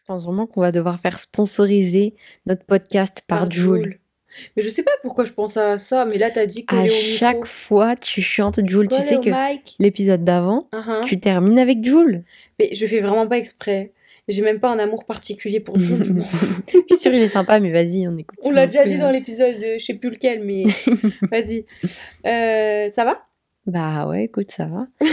[0.00, 2.14] Je pense vraiment qu'on va devoir faire sponsoriser
[2.46, 3.82] notre podcast par, Par Joule.
[3.82, 3.96] Joule.
[4.56, 6.88] Mais je sais pas pourquoi je pense à ça, mais là t'as dit À coller
[6.90, 7.46] au chaque micro.
[7.48, 8.88] fois, tu chantes Joule.
[8.88, 9.30] Tu sais que
[9.82, 11.04] l'épisode d'avant, Uhum.
[11.04, 12.22] tu termines avec Joule.
[12.58, 13.92] Mais je fais vraiment pas exprès.
[14.28, 16.04] J'ai même pas un amour particulier pour Joule.
[16.68, 18.38] je suis sûre il est sympa, mais vas-y, on écoute.
[18.42, 20.64] On l'a déjà dit dans l'épisode, de- je sais plus lequel, mais
[21.32, 21.64] vas-y.
[22.26, 23.20] Euh, ça va?
[23.66, 24.86] Bah ouais, écoute, ça va.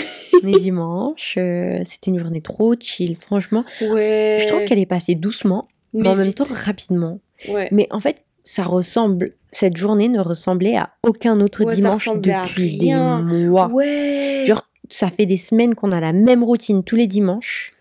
[0.43, 3.63] On est dimanche, euh, c'était une journée trop chill, franchement.
[3.81, 4.37] Ouais.
[4.39, 7.19] Je trouve qu'elle est passée doucement, mais, en même temps rapidement.
[7.49, 7.67] Ouais.
[7.71, 12.77] Mais en fait, ça ressemble, cette journée ne ressemblait à aucun autre Ouais, dimanche depuis
[12.77, 13.67] des mois.
[13.69, 14.43] Ouais.
[14.45, 17.73] Genre, ça fait des semaines qu'on a la même routine tous les dimanches.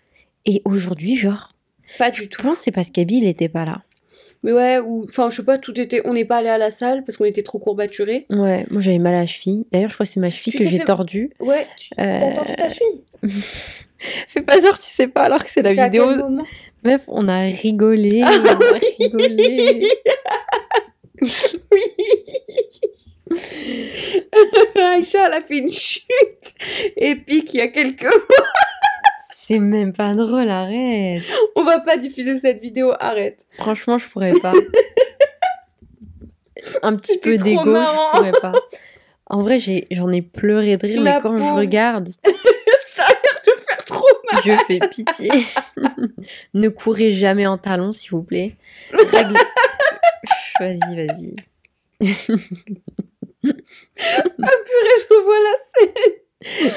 [0.44, 1.52] Et aujourd'hui, genre,
[1.98, 2.42] Pas du je tout.
[2.42, 3.82] pense que c'est parce qu'Abby, il était pas là.
[4.46, 6.00] Mais ouais, ou enfin, je sais pas, tout était.
[6.04, 8.26] On n'est pas allé à la salle parce qu'on était trop courbaturés.
[8.30, 9.66] Ouais, moi j'avais mal à la cheville.
[9.72, 11.30] D'ailleurs, je crois que c'est ma cheville Tu que j'ai fait- tordue.
[11.40, 13.02] Ouais, tu Euh, t'as entendu ta cheville
[14.28, 16.06] Fais pas genre, tu sais pas, alors que c'est la C'est à vidéo.
[16.10, 16.38] quel
[16.84, 19.88] Meuf, on a rigolé, on a rigolé.
[24.76, 26.04] Aïcha, elle a fait une chute
[26.96, 28.46] épique il y a quelques mois.
[29.48, 31.22] C'est même pas drôle, arrête.
[31.54, 33.46] On va pas diffuser cette vidéo, arrête.
[33.52, 34.52] Franchement, je pourrais pas.
[36.82, 38.52] Un petit peu d'égo, je pourrais pas.
[39.26, 39.60] En vrai,
[39.92, 42.08] j'en ai, pleuré de rire, La mais quand je regarde,
[42.80, 44.42] Ça a l'air de faire trop mal.
[44.44, 45.30] je fais pitié.
[46.54, 48.56] ne courez jamais en talons, s'il vous plaît.
[48.90, 49.38] Règle-
[50.58, 51.36] Vas-y, vas-y.
[52.00, 52.40] Purée,
[55.02, 56.14] je revois la scène.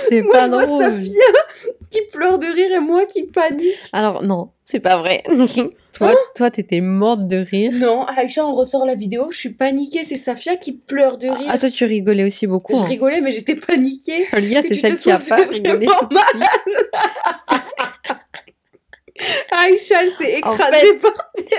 [0.10, 0.84] C'est Moi, pas vois drôle.
[0.84, 1.24] Safia
[1.92, 3.76] qui pleure de rire et moi qui panique.
[3.94, 5.24] Alors, non, c'est pas vrai.
[5.94, 7.72] toi, toi, t'étais morte de rire.
[7.76, 9.30] Non, Aïcha, on ressort la vidéo.
[9.32, 10.04] Je suis paniquée.
[10.06, 11.48] C'est Safia qui pleure de rire.
[11.50, 12.74] Ah, toi, tu rigolais aussi beaucoup.
[12.74, 12.86] je hein.
[12.86, 14.26] rigolais, mais j'étais paniquée.
[14.38, 15.88] Lia, c'est celle qui a pas fait rigolé.
[19.52, 21.12] Aïcha, elle s'est En écrasée fait- par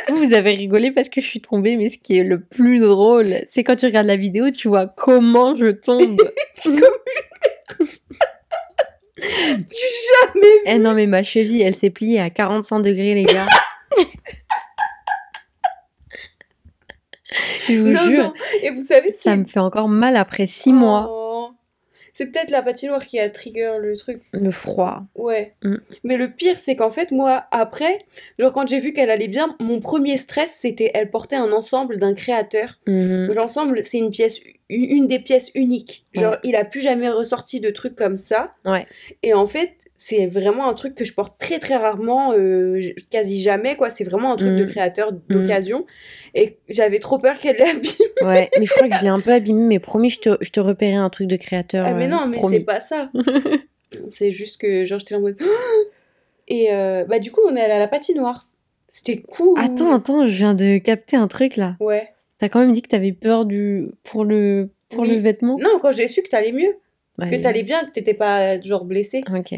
[0.08, 2.78] Vous, vous avez rigolé parce que je suis tombée, mais ce qui est le plus
[2.78, 6.16] drôle, c'est quand tu regardes la vidéo, tu vois comment je tombe.
[6.64, 6.80] du
[9.18, 10.56] jamais.
[10.66, 13.46] eh non, mais ma cheville, elle s'est pliée à 45 degrés, les gars.
[17.68, 18.32] je vous Non, jure, non.
[18.62, 21.08] Et vous savez ça me fait encore mal après 6 mois.
[22.20, 24.20] C'est peut-être la patinoire qui a trigger le truc.
[24.34, 25.04] Le froid.
[25.14, 25.52] Ouais.
[25.62, 25.76] Mm.
[26.04, 27.96] Mais le pire, c'est qu'en fait, moi, après,
[28.38, 31.96] genre quand j'ai vu qu'elle allait bien, mon premier stress, c'était elle portait un ensemble
[31.96, 32.78] d'un créateur.
[32.86, 33.32] Mhm.
[33.32, 34.38] L'ensemble, c'est une pièce,
[34.68, 36.04] une une des pièces uniques.
[36.12, 36.38] Genre, Ouais.
[36.44, 38.50] il a plus jamais ressorti de trucs comme ça.
[38.66, 38.84] Ouais.
[39.22, 39.70] Et en fait,
[40.02, 42.80] c'est vraiment un truc que je porte très très rarement, euh,
[43.10, 43.90] quasi jamais quoi.
[43.90, 44.68] C'est vraiment un truc de Mm.
[44.70, 45.84] créateur d'occasion.
[46.34, 47.82] Et j'avais trop peur qu'elle l'abîme.
[48.24, 50.50] Ouais, mais je crois que je l'ai un peu abîmé, mais promis, je te, je
[50.50, 51.84] te repérais un truc de créateur.
[51.86, 53.10] Ah mais euh, non, mais c'est pas ça.
[54.08, 55.36] c'est juste que genre j'étais en mode.
[56.48, 58.44] Et euh, bah du coup, on est allé à la patinoire.
[58.88, 59.58] C'était cool.
[59.60, 61.76] Attends, attends, je viens de capter un truc là.
[61.78, 62.08] Ouais.
[62.38, 65.14] T'as quand même dit que t'avais peur du pour le pour Oui.
[65.14, 65.58] le vêtement?
[65.60, 66.74] Non, quand j'ai su que t'allais mieux,
[67.18, 67.40] que Ouais.
[67.42, 69.20] t'allais bien, que t'étais pas genre blessée.
[69.36, 69.54] Ok.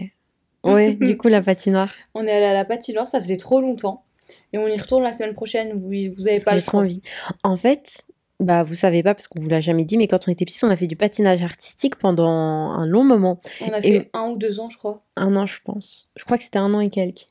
[0.64, 1.92] Ouais, du coup la patinoire.
[2.14, 4.04] On est allé à la patinoire, ça faisait trop longtemps.
[4.52, 5.78] Et on y retourne la semaine prochaine.
[5.80, 7.00] Vous, vous avez pas J'ai le trop envie.
[7.42, 8.04] En fait,
[8.38, 10.64] bah vous savez pas parce qu'on vous l'a jamais dit, mais quand on était petits,
[10.64, 14.28] on a fait du patinage artistique pendant un long moment, On a Et- fait un
[14.28, 15.02] ou deux ans, je crois.
[15.16, 16.10] un an je pense.
[16.16, 17.26] Je crois que c'était un an et quelques.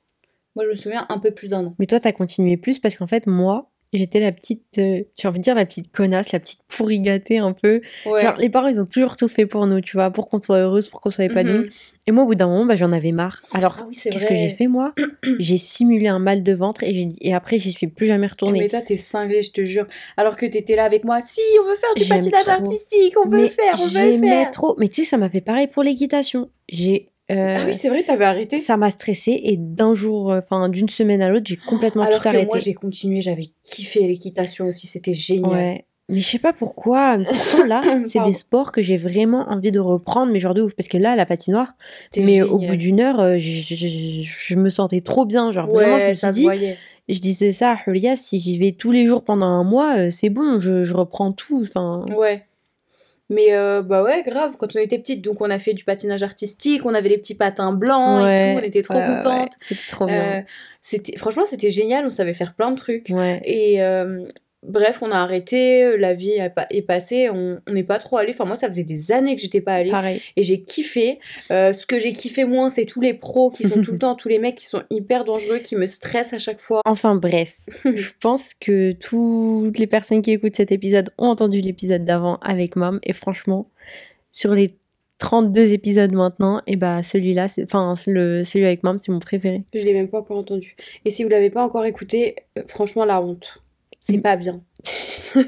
[0.56, 1.76] Moi, je me souviens un peu plus d'un an.
[1.80, 5.40] Mais toi, t'as continué plus parce qu'en fait, moi, j'étais la petite, euh, j'ai envie
[5.40, 7.82] de dire la petite connasse, la petite pourri gâtée un peu.
[8.06, 8.22] Ouais.
[8.22, 10.58] Genre, les parents, ils ont toujours tout fait pour nous, tu vois, pour qu'on soit
[10.60, 11.66] heureuse, pour qu'on soit épanouie.
[11.66, 11.70] Mhm.
[12.08, 13.42] Et moi, au bout d'un moment, bah, j'en avais marre.
[13.54, 14.94] Alors, Ah oui, qu'est-ce que j'ai fait, moi?
[15.40, 18.60] J'ai simulé un mal de ventre et, et après, j'y suis plus jamais retournée.
[18.60, 19.86] Mais toi, t'es cinglée, je te jure.
[20.18, 21.20] Alors que t'étais là avec moi.
[21.22, 24.20] Si, on veut faire du patinage artistique, on veut Mais le faire, on veut le
[24.20, 24.52] faire.
[24.52, 24.76] trop.
[24.80, 26.50] Mais tu sais, ça m'a fait pareil pour l'équitation.
[26.70, 27.10] J'ai.
[27.32, 28.60] Euh, Ah oui, c'est vrai, t'avais arrêté.
[28.60, 32.18] ça m'a stressée et d'un jour, euh, enfin d'une semaine à l'autre, j'ai complètement Alors
[32.18, 32.46] tout que arrêté.
[32.48, 35.52] moi, j'ai continué, j'avais kiffé l'équitation aussi, c'était génial.
[35.52, 35.86] Ouais.
[36.10, 37.18] Mais je sais pas pourquoi.
[37.18, 40.74] Pourtant là, c'est des sports que j'ai vraiment envie de reprendre, mais genre de ouf.
[40.76, 42.48] Parce que là, la patinoire, C'était mais génial.
[42.50, 45.52] au bout d'une heure, euh, je, me sentais trop bien.
[45.52, 46.78] Genre vraiment, je me Ouais, suis dit, voyait.
[47.08, 50.30] je disais ça à Julia, si j'y vais tous les jours pendant un mois, c'est
[50.30, 51.64] bon, je, je reprends tout.
[51.70, 52.44] Enfin, Ouais.
[53.32, 56.22] Mais euh, bah ouais, grave, quand on était petite, donc on a fait du patinage
[56.22, 59.54] artistique, on avait les petits patins blancs et tout, on était trop ouais, contentes.
[59.62, 60.40] C'était trop bien.
[60.40, 60.42] Euh,
[60.82, 63.08] c'était, franchement, c'était génial, on savait faire plein de trucs.
[63.10, 63.42] Ouais.
[63.46, 64.26] Et euh,
[64.64, 66.34] bref, on a arrêté, la vie
[66.70, 68.32] est passée, on n'est pas trop allé.
[68.32, 69.90] Enfin, moi, ça faisait des années que j'étais pas allée.
[69.92, 70.22] Pareil.
[70.36, 71.20] Et j'ai kiffé.
[71.52, 74.16] Euh, ce que j'ai kiffé moins, c'est tous les pros qui sont tout le temps,
[74.16, 76.82] tous les mecs qui sont hyper dangereux, qui me stressent à chaque fois.
[76.86, 82.06] Enfin bref, je pense que toutes les personnes qui écoutent cet épisode ont entendu l'épisode
[82.06, 83.70] d'avant avec Mom et franchement,
[84.32, 84.76] sur les
[85.20, 89.62] 32 épisodes maintenant, et bah celui-là, c'est- enfin le, celui avec Mam, c'est mon préféré.
[89.72, 90.76] Je l'ai même pas encore entendu.
[91.06, 93.61] Et si vous l'avez pas encore écouté, euh, franchement, la honte.
[94.02, 94.62] C'est pas bien.
[95.34, 95.40] tu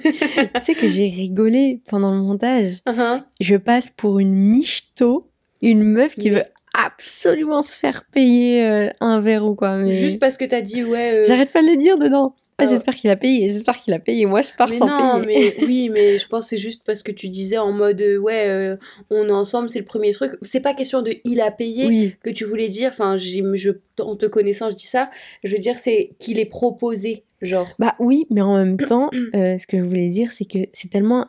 [0.62, 2.76] sais que j'ai rigolé pendant le montage.
[2.86, 5.28] Hein Je passe pour une michto,
[5.62, 6.46] une meuf qui Mais- veut
[6.76, 9.78] absolument se faire payer euh, un verre ou quoi.
[9.78, 9.92] Mais...
[9.92, 11.22] Juste parce que t'as dit, ouais.
[11.22, 12.36] euh, J'arrête pas de le dire dedans.
[12.58, 12.70] Ah, Ah.
[12.70, 14.28] J'espère qu'il a payé, j'espère qu'il a payé.
[14.28, 15.56] Moi, je pars Mais sans non, payer.
[15.60, 18.18] mais oui, mais je pense que c'est juste parce que tu disais en mode euh,
[18.18, 18.78] ouais, euh,
[19.10, 20.34] on est ensemble, c'est le premier truc.
[20.44, 22.92] C'est pas question de il a payé Oui, que tu voulais dire.
[22.94, 25.10] Enfin, je, en te connaissant, je dis ça.
[25.44, 27.76] Je veux dire, c'est qu'il est proposé, genre.
[27.80, 30.90] bah oui, mais en même temps, euh, ce que je voulais dire, c'est que c'est
[30.90, 31.28] tellement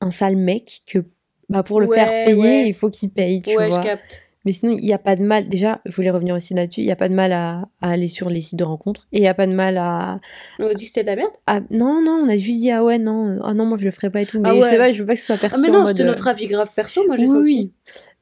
[0.00, 1.00] un sale mec que
[1.48, 2.68] bah, pour le Ouais, faire payer, ouais.
[2.68, 3.80] il faut qu'il paye, tu ouais, vois.
[3.80, 4.22] je capte.
[4.46, 5.50] Mais sinon, il n'y a pas de mal.
[5.50, 6.80] Déjà, je voulais revenir aussi là-dessus.
[6.80, 9.06] Il n'y a pas de mal à, à aller sur les sites de rencontres.
[9.12, 10.18] Et il n'y a pas de mal à,
[10.58, 11.32] On a dit que c'était de la merde?
[11.46, 13.84] à- Non, non, on a juste dit, ah ouais, non, euh, ah non, moi je
[13.84, 14.40] le ferai pas et tout.
[14.40, 15.86] Mais Ah je sais pas, je veux pas que ce soit perçu Ah, mais non,
[15.88, 17.42] c'était euh, notre avis grave perso, moi j'ai oui, senti.
[17.58, 17.72] oui.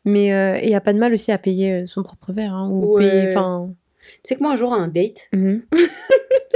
[0.06, 2.32] Mais euh, et il n'y a pas de mal aussi à payer euh, son propre
[2.32, 2.52] verre.
[2.52, 3.08] Hein, ou Ouais.
[3.08, 3.28] payer.
[3.28, 3.70] Enfin.
[4.00, 5.62] Tu sais que moi, un jour, à un date, mhm.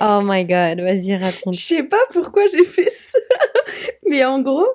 [0.00, 1.54] oh my god, vas-y, je raconte.
[1.54, 3.18] sais pas pourquoi j'ai fait ça,
[4.08, 4.68] mais en gros,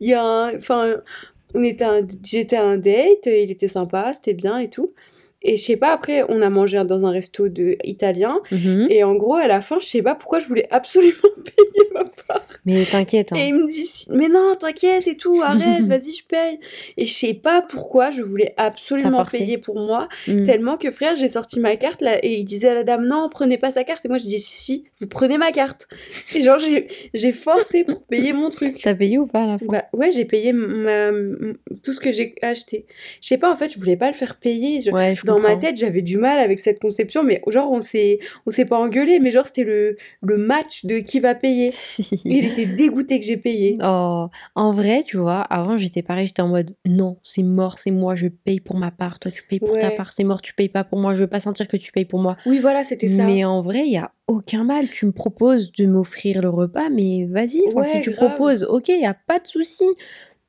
[0.00, 0.52] il y a.
[0.56, 0.96] Enfin,
[1.54, 4.88] j'étais à un date, il était sympa, c'était bien et tout.
[5.42, 8.40] Et je sais pas, après, on a mangé dans un resto de italien.
[8.50, 8.88] Mhm.
[8.90, 11.12] Et en gros, à la fin, je sais pas pourquoi je voulais absolument
[11.44, 12.44] payer ma part.
[12.66, 13.32] Mais t'inquiète.
[13.32, 13.36] hein.
[13.36, 16.58] Et il me dit, mais non, t'inquiète et tout, arrête, vas-y, je paye.
[16.96, 20.08] Et je sais pas pourquoi je voulais absolument payer pour moi.
[20.26, 20.44] Mhm.
[20.46, 23.28] Tellement que frère, j'ai sorti ma carte là, et il disait à la dame, non,
[23.30, 24.04] prenez pas sa carte.
[24.04, 25.86] Et moi, je dis, si, si, vous prenez ma carte.
[26.34, 26.58] Et genre,
[27.14, 28.80] j'ai forcé pour payer mon truc.
[28.82, 31.10] T'as payé ou pas à la fin Bah, ouais, j'ai payé ma-
[31.84, 32.86] tout ce que j'ai acheté.
[33.22, 34.80] Je sais pas, en fait, je voulais pas le faire payer.
[34.80, 37.80] Je- Ouais, je dans ma tête, j'avais du mal avec cette conception, mais genre, on
[37.80, 41.70] s'est, on s'est pas engueulé, mais genre, c'était le, le match de qui va payer.
[42.24, 43.76] Il était dégoûté que j'ai payé.
[43.82, 47.90] Oh, en vrai, tu vois, avant j'étais pareil, j'étais en mode non, c'est mort, c'est
[47.90, 49.96] moi, je paye pour ma part, toi tu payes pour ta Ouais.
[49.96, 52.04] part, c'est mort, tu payes pas pour moi, je veux pas sentir que tu payes
[52.04, 52.36] pour moi.
[52.46, 53.24] Oui, voilà, c'était ça.
[53.24, 56.88] Mais en vrai, il y a aucun mal, tu me proposes de m'offrir le repas,
[56.90, 58.28] mais vas-y, enfin, si Ouais, tu grave.
[58.28, 59.84] proposes, ok, il a pas de souci.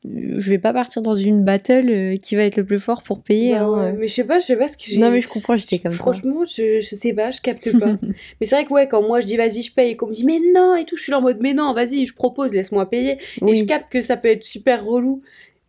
[0.06, 3.22] Je vais pas partir dans une battle euh, qui va être le plus fort pour
[3.22, 3.52] payer.
[3.52, 3.96] Bah hein, euh.
[3.98, 4.98] Mais je sais pas, je sais pas ce que j'ai.
[4.98, 5.98] Non mais je comprends, j'étais comme ça.
[5.98, 7.98] Franchement, je, je sais pas, je capte pas.
[8.40, 10.14] mais c'est vrai que ouais, quand moi je dis vas-y, je paye et qu'on me
[10.14, 12.54] dit mais non et tout, je suis là en mode mais non, vas-y, je propose,
[12.54, 13.18] laisse-moi payer.
[13.46, 15.22] Et je capte que ça peut être super relou.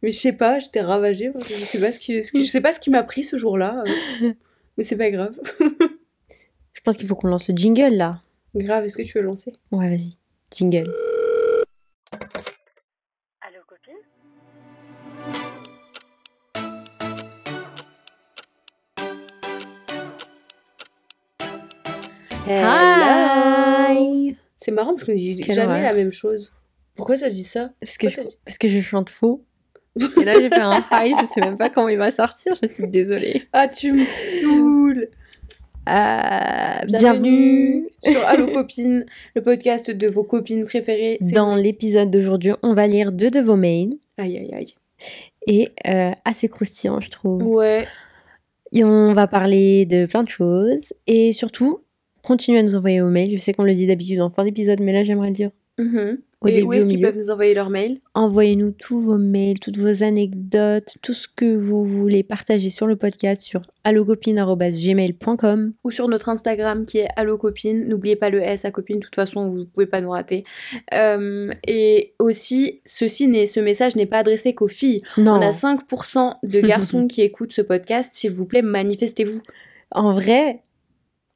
[0.03, 1.33] Mais je sais pas, j'étais ravagée.
[1.45, 3.83] Je sais pas ce qui, je sais pas ce qui m'a pris ce jour-là.
[4.23, 4.33] euh.
[4.79, 5.35] Mais c'est pas grave.
[6.73, 8.23] Je pense qu'il faut qu'on lance le jingle là.
[8.55, 9.53] Grave, est-ce que tu veux lancer?
[9.73, 10.17] Ouais, vas-y.
[10.57, 10.91] Jingle.
[22.47, 25.83] Hi C'est marrant parce qu'on dit Quelle jamais horreur.
[25.83, 26.53] la même chose.
[26.97, 29.45] Pourquoi t'as dit ça Parce que, je, parce que je chante faux.
[30.21, 32.67] Et là, j'ai fait un high, je sais même pas comment il va sortir, je
[32.69, 33.43] suis désolée.
[33.53, 35.09] Ah, tu me saoules
[35.89, 36.91] Euh, Bienvenue
[37.81, 41.19] bienvenue sur Allo Copines, le podcast de vos copines préférées.
[41.33, 43.91] Dans l'épisode d'aujourd'hui, on va lire deux de vos mails.
[44.19, 44.75] Aïe, aïe, aïe.
[45.47, 47.43] Et euh, assez croustillant, je trouve.
[47.45, 47.87] Ouais.
[48.73, 50.93] Et on va parler de plein de choses.
[51.09, 51.81] Et surtout,
[52.23, 53.33] continuez à nous envoyer vos mails.
[53.35, 56.19] Je sais qu'on le dit d'habitude en fin d'épisode, mais là, j'aimerais le dire Mhm.
[56.43, 58.01] au Et début, où est-ce au qu'ils peuvent nous envoyer leur mail?
[58.15, 62.97] Envoyez-nous tous vos mails, toutes vos anecdotes, tout ce que vous voulez partager sur le
[62.97, 65.73] podcast sur allocopine.gmail.com.
[65.85, 67.87] ou sur notre Instagram qui est Allo Copine.
[67.89, 70.45] N'oubliez pas le S à copine, de toute façon, vous pouvez pas nous rater.
[70.95, 75.03] Euh, et aussi, ceci n'est, ce message n'est pas adressé qu'aux filles.
[75.17, 78.15] Non, On a 5% de garçons qui écoutent ce podcast.
[78.15, 79.41] S'il vous plaît, manifestez-vous.
[79.93, 80.63] en vrai,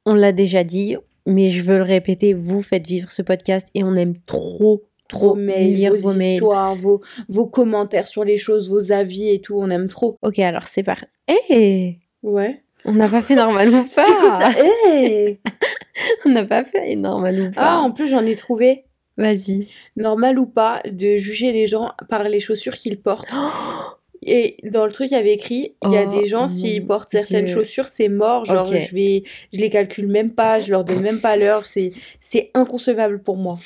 [0.05, 0.95] on l'a déjà dit,
[1.25, 5.35] mais je veux le répéter, vous faites vivre ce podcast et on aime trop, trop
[5.35, 6.33] mails, lire vos, vos mails.
[6.35, 9.55] histoires, vos, vos commentaires sur les choses, vos avis et tout.
[9.57, 10.17] On aime trop.
[10.21, 11.05] Ok, alors c'est parti.
[11.27, 12.61] Eh Ouais.
[12.87, 14.51] On n'a pas fait normal ou pas C'est quoi ça
[14.85, 15.39] Hey
[16.25, 18.83] On n'a pas fait normal ou Ah, pas en plus, j'en ai trouvé.
[19.17, 19.69] Vas-y.
[19.95, 23.33] normal ou pas de juger les gens par les chaussures qu'ils portent.
[24.27, 26.47] Et dans le truc, il y avait écrit, il y a Oh, des gens, mon
[26.47, 28.43] s'ils portent certaines chaussures, c'est mort.
[28.43, 31.67] Genre, je vais, je les calcule même pas, je leur donne même pas l'heure.
[31.67, 33.59] C'est, c'est inconcevable pour moi.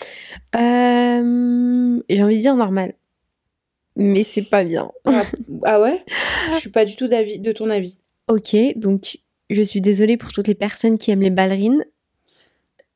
[0.58, 2.94] Euh, J'ai envie de dire normal.
[3.96, 4.92] Mais c'est pas bien.
[5.06, 5.24] Ah,
[5.64, 6.04] ah ouais?
[6.52, 7.98] Je suis pas du tout d'avis, de ton avis.
[8.28, 9.18] Ok, donc
[9.50, 11.86] je suis désolée pour toutes les personnes qui aiment les ballerines.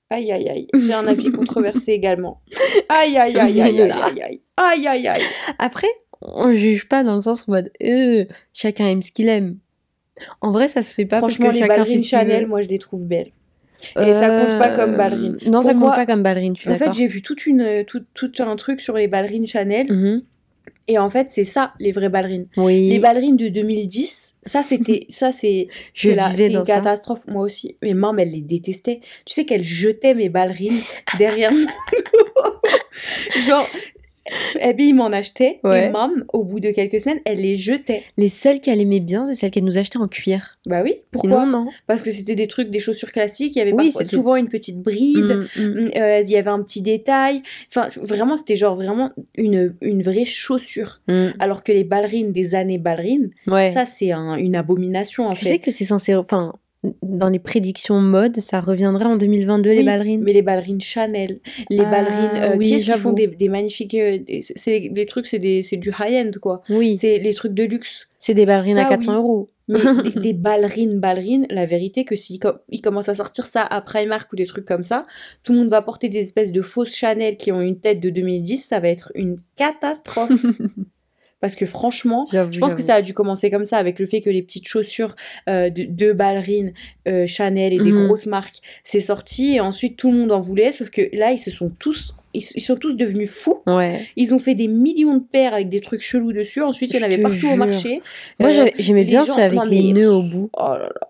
[0.10, 0.68] Aïe, aïe, aïe.
[0.76, 2.42] J'ai un avis controversé également.
[2.90, 4.42] Aïe, aïe, aïe, aïe, aïe, aïe, aïe.
[4.58, 5.24] Aïe, aïe, aïe.
[5.58, 5.88] Après,
[6.24, 9.58] on juge pas dans le sens en mode euh, chacun aime ce qu'il aime.
[10.42, 12.70] En vrai, ça se fait pas Franchement, parce que les chacun ballerines Chanel, moi, je
[12.70, 13.30] les trouve belles.
[14.00, 15.38] Et ça compte pas comme Euh, ballerine.
[15.48, 17.84] Non, ça compte moi- pas comme ballerine, je suis En fait, j'ai vu toute une,
[17.86, 19.92] tout, tout un truc sur les ballerines Chanel.
[19.92, 20.24] Mhm.
[20.88, 22.48] Et en fait, c'est ça, les vraies ballerines.
[22.58, 22.90] Oui.
[22.90, 26.64] Les ballerines de 2010, ça c'était, ça c'est, c'est une ça.
[26.66, 27.26] catastrophe.
[27.28, 29.00] Moi aussi, mes maman, elle les détestait.
[29.26, 30.80] Tu sais qu'elle jetait mes ballerines
[31.18, 31.66] derrière nous.
[33.48, 33.68] Genre,
[34.62, 35.88] Abby m'en achetait Ouais.
[35.88, 38.04] et mam, au bout de quelques semaines, elle les jetait.
[38.18, 40.58] Les seules qu'elle aimait bien, c'est celles qu'elle nous achetait en cuir.
[40.66, 40.96] Bah oui.
[41.12, 41.68] Pourquoi Sinon, non.
[41.88, 43.56] Parce que c'était des trucs, des chaussures classiques.
[43.56, 45.48] Il y avait Oui, parfois- souvent une petite bride.
[45.58, 45.64] Mm, mm.
[45.86, 47.42] Mm, euh, Il y avait un petit détail.
[47.70, 51.02] Enfin, vraiment, c'était genre vraiment une, une vraie chaussure.
[51.10, 51.28] Mm.
[51.40, 53.72] Alors que les ballerines des années ballerines, Ouais.
[53.72, 55.50] ça c'est un- une abomination en tu fait.
[55.52, 56.16] sais que c'est censé.
[56.16, 56.54] Enfin,
[57.02, 60.22] dans les prédictions mode, ça reviendrait en 2022, les ballerines?
[60.24, 63.14] Mais les ballerines Chanel, les Ah, ballerines, euh, oui, qui qui font?
[63.14, 66.62] des, des magnifiques, euh, c'est les trucs, c'est des, c'est du high-end quoi.
[66.70, 68.08] Oui, C'est les trucs de luxe.
[68.20, 69.18] c'est des ballerines ça, à 400 oui.
[69.18, 69.48] euros.
[69.70, 73.62] Mais des, des ballerines, ballerines, la vérité que s'ils com- ils commencent à sortir ça
[73.64, 75.06] à Primark ou des trucs comme ça,
[75.44, 78.10] tout le monde va porter des espèces de fausses Chanel qui ont une tête de
[78.10, 80.32] 2010, ça va être une catastrophe.
[81.44, 84.22] Parce que franchement, je pense que ça a dû commencer comme ça, avec le fait
[84.22, 85.14] que les petites chaussures
[85.50, 86.72] euh, de, de ballerines
[87.06, 88.06] euh, Chanel et des Mhm.
[88.08, 91.40] grosses marques, c'est sorti et ensuite tout le monde en voulait, sauf que là ils
[91.40, 93.60] se sont tous, ils, ils sont tous devenus fous.
[93.68, 94.08] Ouais.
[94.16, 96.62] Ils ont fait des millions de paires avec des trucs chelous dessus.
[96.62, 98.02] Ensuite il y en avait partout au marché.
[98.40, 100.50] Moi, Euh, j'aimais bien gens- ceux avec non, les mais- nœuds au bout.
[100.54, 101.08] Oh là là.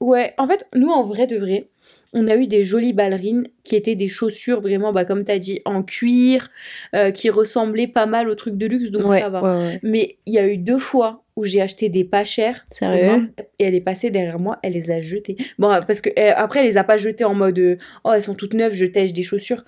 [0.00, 1.68] Ouais, en fait, nous, en vrai de vrai,
[2.16, 5.60] on a eu des jolies ballerines qui étaient des chaussures vraiment, bah, comme t'as dit,
[5.66, 6.48] en cuir,
[6.94, 9.42] euh, qui ressemblaient pas mal aux trucs de luxe, donc ouais, ça va.
[9.42, 9.80] ouais, ouais.
[9.82, 12.64] Mais il y a eu deux fois où j'ai acheté des pas chers.
[12.72, 13.28] Et, Sérieux?
[13.58, 15.36] Et elle est passée derrière moi, elle les a jetées.
[15.58, 18.22] Bon, parce que euh, après, elle les a pas jetées en mode euh, oh, elles
[18.22, 19.62] sont toutes neuves, je tèche des chaussures.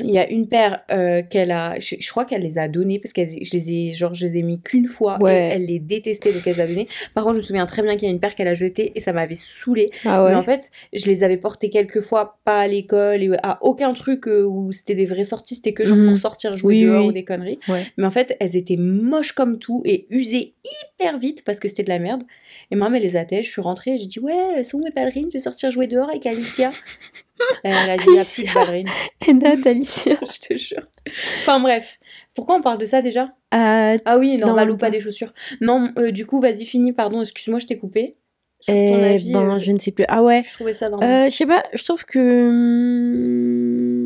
[0.00, 2.98] Il y a une paire euh, qu'elle a, je, je crois qu'elle les a données
[3.00, 5.32] parce que je les ai, genre, je les ai mis qu'une fois Ouais.
[5.48, 6.86] et elle les détestait donc elle les a données.
[7.14, 8.92] Par contre, je me souviens très bien qu'il y a une paire qu'elle a jetée
[8.94, 9.90] et ça m'avait saoulée.
[10.04, 10.30] Ah ouais.
[10.30, 13.92] Mais en fait, je les avais portées quelques fois, pas à l'école et à aucun
[13.92, 16.10] truc euh, où c'était des vraies sorties, c'était que genre Mhm.
[16.10, 17.08] pour sortir jouer Oui, dehors oui.
[17.08, 17.58] ou des conneries.
[17.68, 17.84] Ouais.
[17.96, 20.54] Mais en fait, elles étaient moches comme tout et usées
[21.00, 22.22] hyper vite parce que c'était de la merde.
[22.70, 24.90] Et maman, elle les attèche, je suis rentrée et j'ai dit Ouais, sont où mes
[24.92, 26.70] ballerines Je vais sortir jouer dehors avec Alicia.
[27.64, 30.14] Elle a dit Il n'y a plus de Alicia.
[30.14, 30.86] date, je te jure.
[31.40, 31.98] Enfin bref.
[32.34, 33.32] Pourquoi on parle de ça déjà?
[33.54, 35.32] Euh, Ah oui, normal ou pas des chaussures?
[35.60, 38.14] Non, euh, du coup, vas-y, finis, pardon, excuse-moi, je t'ai coupé.
[38.60, 40.04] Sur ton eh avis, ben, euh, je ne sais plus.
[40.08, 40.42] Ah ouais.
[40.44, 41.30] je trouvais ça normal.
[41.30, 42.48] Je sais pas, je trouve que.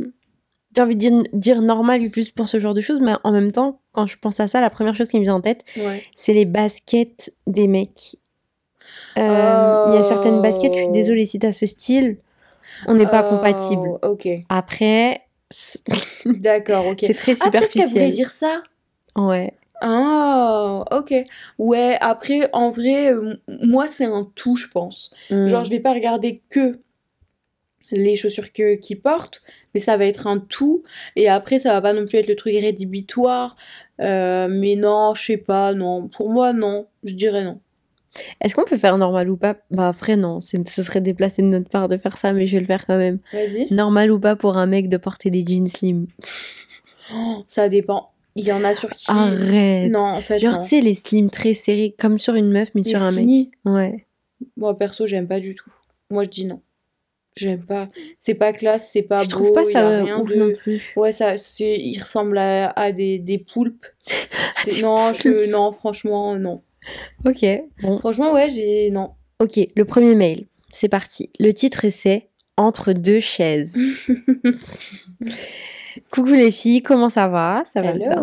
[0.02, 0.12] hum,
[0.74, 3.52] J'ai envie de dire, dire normal juste pour ce genre de choses, mais en même
[3.52, 6.02] temps, quand je pense à ça, la première chose qui me vient en tête, Ouais.
[6.16, 8.16] c'est les baskets des mecs.
[9.16, 9.22] Il y
[9.98, 12.18] a certaines baskets, je suis désolée si t'as ce style,
[12.86, 13.98] on n'est pas compatible.
[14.02, 15.22] Oh, Ok, Après,
[16.26, 16.98] d'accord, ok.
[17.06, 18.10] c'est très Ah, peut-être qu'elle superficiel.
[18.10, 18.62] dire ça.
[19.16, 19.52] Ouais.
[19.80, 21.12] Ah, ok.
[21.58, 25.10] Ouais, après, en vrai, euh, moi, c'est un tout, je pense.
[25.30, 25.48] Mm.
[25.48, 26.72] Genre, je vais pas regarder que
[27.90, 29.42] les chaussures que qu'ils portent,
[29.74, 30.82] mais ça va être un tout.
[31.16, 33.56] Et après, ça va pas non plus être le truc rédhibitoire.
[34.00, 36.08] Euh, mais non, je sais pas, non.
[36.08, 36.86] Pour moi, non.
[37.04, 37.58] Je dirais non.
[38.40, 39.56] Est-ce qu'on peut faire normal ou pas?
[39.70, 42.60] Bah après non, ce serait déplacé de notre part de faire ça, mais je vais
[42.60, 43.18] le faire quand même.
[43.32, 43.72] Vas-y.
[43.72, 46.06] Normal ou pas pour un mec de porter des jeans slim?
[47.14, 48.10] Oh, ça dépend.
[48.34, 49.06] Il y en a sur qui?
[49.08, 52.70] Arrête Non, en fait, Genre tu sais les slims très serrés comme sur une meuf
[52.74, 53.48] mais Les sur un mec.
[53.64, 54.06] Ouais.
[54.56, 55.70] Moi, perso, j'aime pas du tout.
[56.10, 56.60] Moi, je dis non.
[57.36, 57.88] J'aime pas.
[58.18, 60.34] C'est pas classe, c'est pas je beau, trouve pas a ça rien ouf de...
[60.36, 60.92] non plus.
[60.96, 63.86] Ouais, ça, il ressemble à, à des, des poulpes.
[64.80, 66.62] Non, je, non, franchement, non.
[67.24, 67.44] Ok,
[67.82, 67.98] bon.
[67.98, 69.10] Franchement, ouais, j'ai, non.
[69.40, 71.30] Ok, le premier mail, c'est parti.
[71.38, 73.76] Le titre c'est Entre deux chaises.
[76.10, 77.62] Coucou les filles, comment ça va?
[77.72, 78.18] Ça va bien?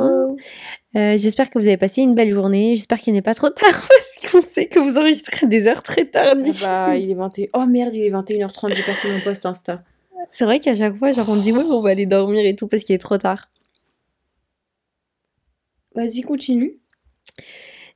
[0.95, 2.75] Euh, J'espère que vous avez passé une belle journée.
[2.75, 3.69] J'espère qu'il n'est pas trop tard
[4.21, 6.61] parce qu'on sait que vous enregistrez des heures très Ah tardives.
[6.63, 7.47] bah, il est 21...
[7.53, 9.77] Oh merde, il est 21h30, j'ai pas fait mon post Insta.
[10.31, 12.67] C'est vrai qu'à chaque fois, genre on dit ouais, on va aller dormir et tout
[12.67, 13.49] parce qu'il est trop tard.
[15.95, 16.79] Vas-y, continue.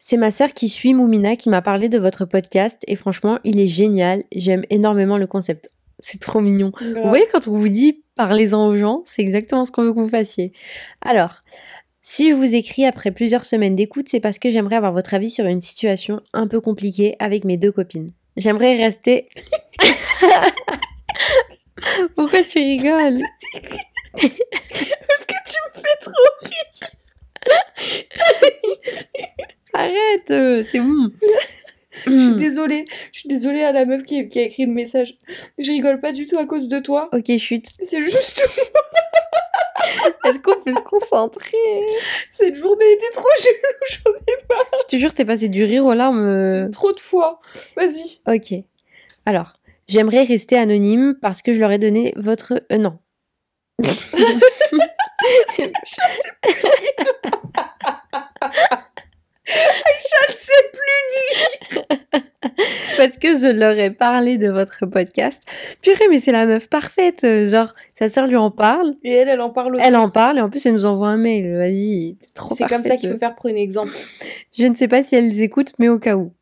[0.06, 3.62] C'est ma sœur qui suit Moumina qui m'a parlé de votre podcast et franchement, il
[3.62, 4.24] est génial.
[4.36, 5.72] J'aime énormément le concept.
[6.00, 6.74] C'est trop mignon.
[6.82, 10.02] Vous voyez, quand on vous dit parlez-en aux gens, c'est exactement ce qu'on veut que
[10.02, 10.52] vous fassiez.
[11.02, 11.44] Alors,
[12.02, 15.30] si je vous écris après plusieurs semaines d'écoute, c'est parce que j'aimerais avoir votre avis
[15.30, 18.12] sur une situation un peu compliquée avec mes deux copines.
[18.36, 19.30] J'aimerais rester.
[22.18, 23.22] Pourquoi tu rigoles?
[24.12, 26.12] Parce que tu me fais trop...
[29.74, 31.10] Arrête, euh, c'est bon.
[32.06, 32.38] Je suis Hmm.
[32.38, 32.86] désolée.
[33.12, 35.16] Je suis désolée à la meuf qui, qui a écrit le message.
[35.60, 37.08] Je rigole pas du tout à cause de toi.
[37.14, 37.68] Ok, chute.
[37.84, 38.42] C'est juste...
[40.26, 41.58] Est-ce qu'on peut se concentrer?
[42.32, 43.56] Cette journée était trop chelou,
[43.92, 46.26] j'en ai pas Je te jure, t'es passé du rire aux larmes.
[46.28, 46.70] euh.
[46.72, 47.40] trop de fois.
[47.78, 48.22] Vas-y.
[48.28, 48.56] Ok.
[49.28, 49.54] Alors,
[49.88, 52.54] j'aimerais rester anonyme parce que je leur ai donné votre.
[52.72, 52.98] euh, non.
[53.80, 53.86] Ne
[55.84, 56.54] sait plus
[59.54, 61.86] Aïcha ne sait plus lire.
[62.98, 65.44] Parce que je leur ai parlé de votre podcast.
[65.82, 67.26] Purée, mais c'est la meuf parfaite.
[67.48, 68.96] Genre, sa sœur lui en parle.
[69.04, 69.86] Et elle, elle en parle aussi.
[69.86, 71.56] Elle en parle et en plus elle nous envoie un mail.
[71.56, 73.94] Vas-y, trop C'est comme ça qu'il faut faire, prenez exemple.
[74.58, 76.34] Je ne sais pas si elles écoutent, mais au cas où.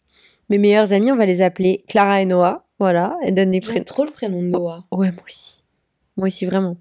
[0.50, 2.65] Mes meilleures amies, on va les appeler Clara et Noah.
[2.77, 3.86] Voilà, elles donnent les prénoms.
[3.86, 4.82] trop le prénom de Noah.
[4.91, 5.63] Ouais, moi aussi.
[6.18, 6.77] Moi aussi, vraiment.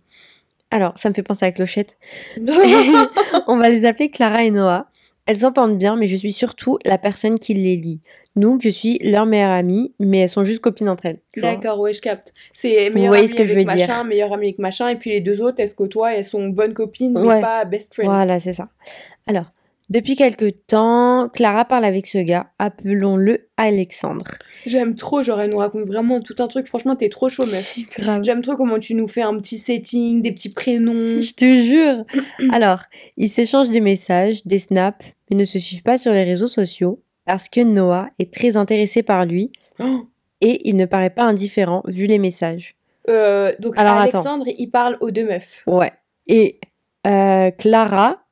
[0.70, 1.98] Alors, ça me fait penser à Clochette.
[3.46, 4.89] on va les appeler Clara et Noah.
[5.30, 8.00] Elles s'entendent bien, mais je suis surtout la personne qui les lie.
[8.34, 11.20] Donc, je suis leur meilleure amie, mais elles sont juste copines entre elles.
[11.36, 12.32] D'accord, ouais, je capte.
[12.52, 13.76] C'est meilleure amie ce que je avec dire.
[13.86, 16.48] machin, meilleure amie avec machin, et puis les deux autres, elles se côtoient, elles sont
[16.48, 17.40] bonnes copines, mais Ouais.
[17.40, 18.06] pas best friends.
[18.12, 18.70] Voilà, c'est ça.
[19.28, 19.44] Alors,
[19.90, 22.50] depuis quelque temps, Clara parle avec ce gars.
[22.58, 24.36] Appelons-le Alexandre.
[24.64, 26.66] J'aime trop, genre, elle nous raconte vraiment tout un truc.
[26.66, 27.76] Franchement, t'es trop chaud, meuf.
[28.22, 30.92] J'aime trop comment tu nous fais un petit setting, des petits prénoms.
[31.20, 32.04] Je te jure.
[32.54, 32.82] Alors,
[33.16, 37.02] ils s'échangent des messages, des snaps, mais ne se suivent pas sur les réseaux sociaux
[37.26, 39.50] parce que Noah est très intéressé par lui
[39.82, 40.06] Oh.
[40.42, 42.74] et il ne paraît pas indifférent vu les messages.
[43.08, 44.18] Euh, donc, Alors, attends.
[44.18, 45.62] Alexandre, il parle aux deux meufs.
[45.66, 45.92] Ouais.
[46.26, 46.60] Et
[47.06, 48.22] euh, Clara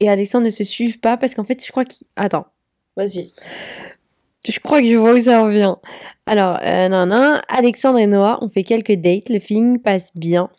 [0.00, 2.06] et Alexandre ne se suivent pas parce qu'en fait, je crois qu'ils...
[2.16, 2.46] Attends.
[2.96, 3.32] Vas-y.
[4.46, 5.74] Je crois que je vois où ça revient.
[6.26, 10.50] Alors, euh, nan, nan, Alexandre et Noah ont fait quelques dates, le feeling passe bien.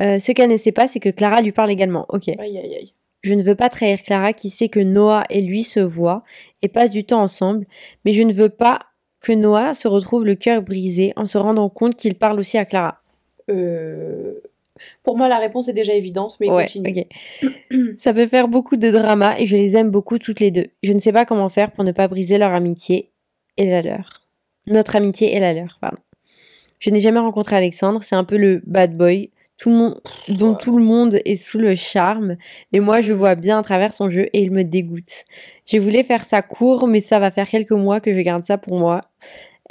[0.00, 2.06] Euh, ce qu'elle ne sait pas, c'est que Clara lui parle également.
[2.08, 2.28] Ok.
[2.28, 2.92] Aïe, aïe, aïe.
[3.22, 6.24] Je ne veux pas trahir Clara qui sait que Noah et lui se voient
[6.62, 7.66] et passent du temps ensemble,
[8.04, 8.80] mais je ne veux pas
[9.20, 12.64] que Noah se retrouve le cœur brisé en se rendant compte qu'il parle aussi à
[12.64, 13.00] Clara.
[13.50, 14.40] Euh,
[15.02, 17.06] Pour moi, la réponse est déjà évidente, mais ouais, continue.
[17.98, 20.66] Ça peut faire beaucoup de drama et je les aime beaucoup toutes les deux.
[20.82, 23.10] Je ne sais pas comment faire pour ne pas briser leur amitié
[23.56, 24.26] et la leur.
[24.66, 25.98] Notre amitié et la leur, pardon.
[26.78, 30.54] Je n'ai jamais rencontré Alexandre, c'est un peu le bad boy, tout le monde, dont
[30.54, 32.36] tout le monde est sous le charme,
[32.72, 35.24] et moi je vois bien à travers son jeu et il me dégoûte.
[35.66, 38.58] Je voulais faire ça court, mais ça va faire quelques mois que je garde ça
[38.58, 39.02] pour moi.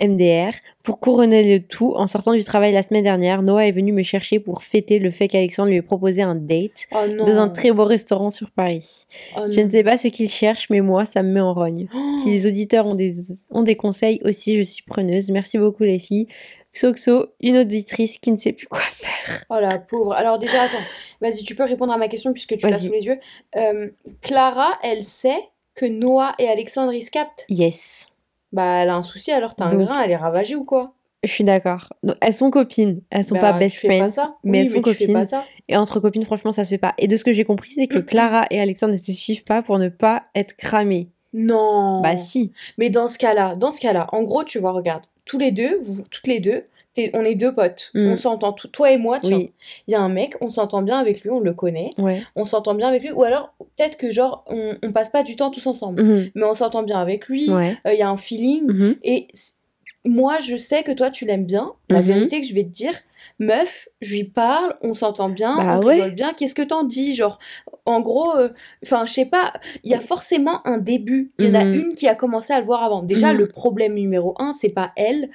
[0.02, 0.54] MDR.
[0.84, 4.04] Pour couronner le tout, en sortant du travail la semaine dernière, Noah est venu me
[4.04, 7.72] chercher pour fêter le fait qu'Alexandre lui ait proposé un date Oh dans un très
[7.72, 9.06] beau restaurant sur Paris.
[9.38, 11.88] Oh Je ne sais pas ce qu'il cherche, mais moi, ça me met en rogne.
[11.94, 11.98] Oh.
[12.22, 13.14] Si les auditeurs ont des,
[13.50, 15.30] ont des conseils aussi, je suis preneuse.
[15.32, 16.28] Merci beaucoup les filles.
[16.74, 19.44] Xoxo, une auditrice qui ne sait plus quoi faire.
[19.50, 20.14] Oh la pauvre.
[20.14, 20.78] Alors déjà, attends.
[21.20, 23.20] Vas-y, tu peux répondre à ma question puisque tu l'as sous les yeux.
[23.58, 23.90] Euh,
[24.22, 25.40] Clara, elle sait
[25.76, 27.46] que Noah et Alexandre, ils se captent.
[27.50, 28.08] Yes,
[28.52, 30.94] Bah, elle a un souci, alors t'as un Donc- grain, elle est ravagée ou quoi?
[31.24, 31.94] Je suis d'accord.
[32.02, 34.10] Donc, Elles sont copines, elles sont Bah, pas best friends,
[34.44, 35.24] mais Oui, elles sont copines.
[35.68, 36.96] Et entre copines, franchement, ça se fait pas.
[36.98, 39.62] Et de ce que j'ai compris, c'est que Clara et Alexandre ne se suivent pas
[39.62, 41.10] pour ne pas être cramés.
[41.34, 42.02] Non.
[42.02, 42.52] Bah si.
[42.78, 45.78] Mais dans ce cas-là, dans ce cas-là, en gros, tu vois, regarde, tous les deux,
[45.80, 46.62] vous, toutes les deux,
[47.14, 47.92] on est deux potes.
[47.96, 48.08] Mm.
[48.12, 49.38] On s'entend, toi et moi, tiens.
[49.38, 49.52] Oui.
[49.88, 52.22] Il y a un mec, on s'entend bien avec lui, on le connaît, Ouais.
[52.36, 55.36] on s'entend bien avec lui, ou alors peut-être que genre, on, on passe pas du
[55.36, 56.32] temps tous ensemble, Mhm.
[56.36, 57.98] mais on s'entend bien avec lui, euh, il Ouais.
[57.98, 58.96] y a un feeling, Mhm.
[59.04, 59.28] et
[60.04, 61.74] moi, je sais que toi, tu l'aimes bien.
[61.90, 62.06] La Mhm.
[62.06, 62.94] vérité que je vais te dire,
[63.40, 65.94] meuf, je lui parle, on s'entend bien, Bah on ouais.
[65.94, 66.34] rigole bien.
[66.34, 67.38] Qu'est-ce que t'en dis Genre,
[67.86, 68.50] en gros, euh,
[68.84, 71.32] enfin, je sais pas, il y a forcément un début.
[71.40, 73.04] Il y en a une qui a commencé à le voir avant.
[73.04, 75.30] Déjà, le problème numéro un, c'est pas elle,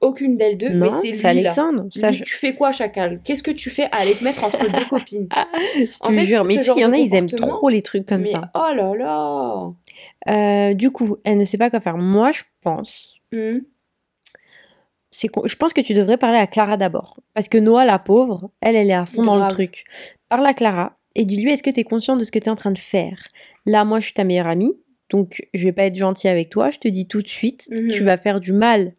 [0.00, 1.28] aucune d'elles deux, mais c'est lui, c'est là.
[1.30, 1.86] Alexandre.
[1.94, 2.22] Ça, Lui, je...
[2.24, 3.20] tu fais quoi, chacal?
[3.24, 5.28] Qu'est-ce que tu fais à aller te mettre entre deux copines?
[5.74, 6.44] Je en te fait, jure.
[6.44, 8.50] Mais il y en a, ils aiment trop les trucs comme Mais ça.
[8.54, 9.72] oh là là
[10.28, 11.96] Euh, du coup, elle ne sait pas quoi faire.
[11.96, 13.16] Moi, je pense.
[13.32, 13.58] Hmm.
[15.10, 17.20] C'est je pense que tu devrais parler à Clara d'abord.
[17.34, 19.84] Parce que Noah, la pauvre, elle, elle est à fond dans le truc.
[20.28, 22.48] Parle à Clara et dis-lui est-ce que tu es consciente de ce que tu es
[22.50, 23.28] en train de faire?
[23.66, 24.74] Là, moi, je suis ta meilleure amie.
[25.10, 26.70] Donc, je vais pas être gentille avec toi.
[26.70, 27.90] Je te dis tout de suite, Mhm.
[27.90, 28.94] tu vas faire du mal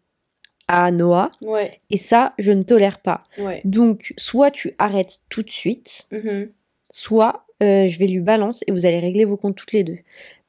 [0.68, 1.30] à Noah.
[1.42, 3.20] Ouais, Et ça, je ne tolère pas.
[3.38, 3.60] ouais.
[3.64, 6.50] Donc, soit tu arrêtes tout de suite, Mhm.
[6.90, 9.98] soit euh, je vais lui balance et vous allez régler vos comptes toutes les deux.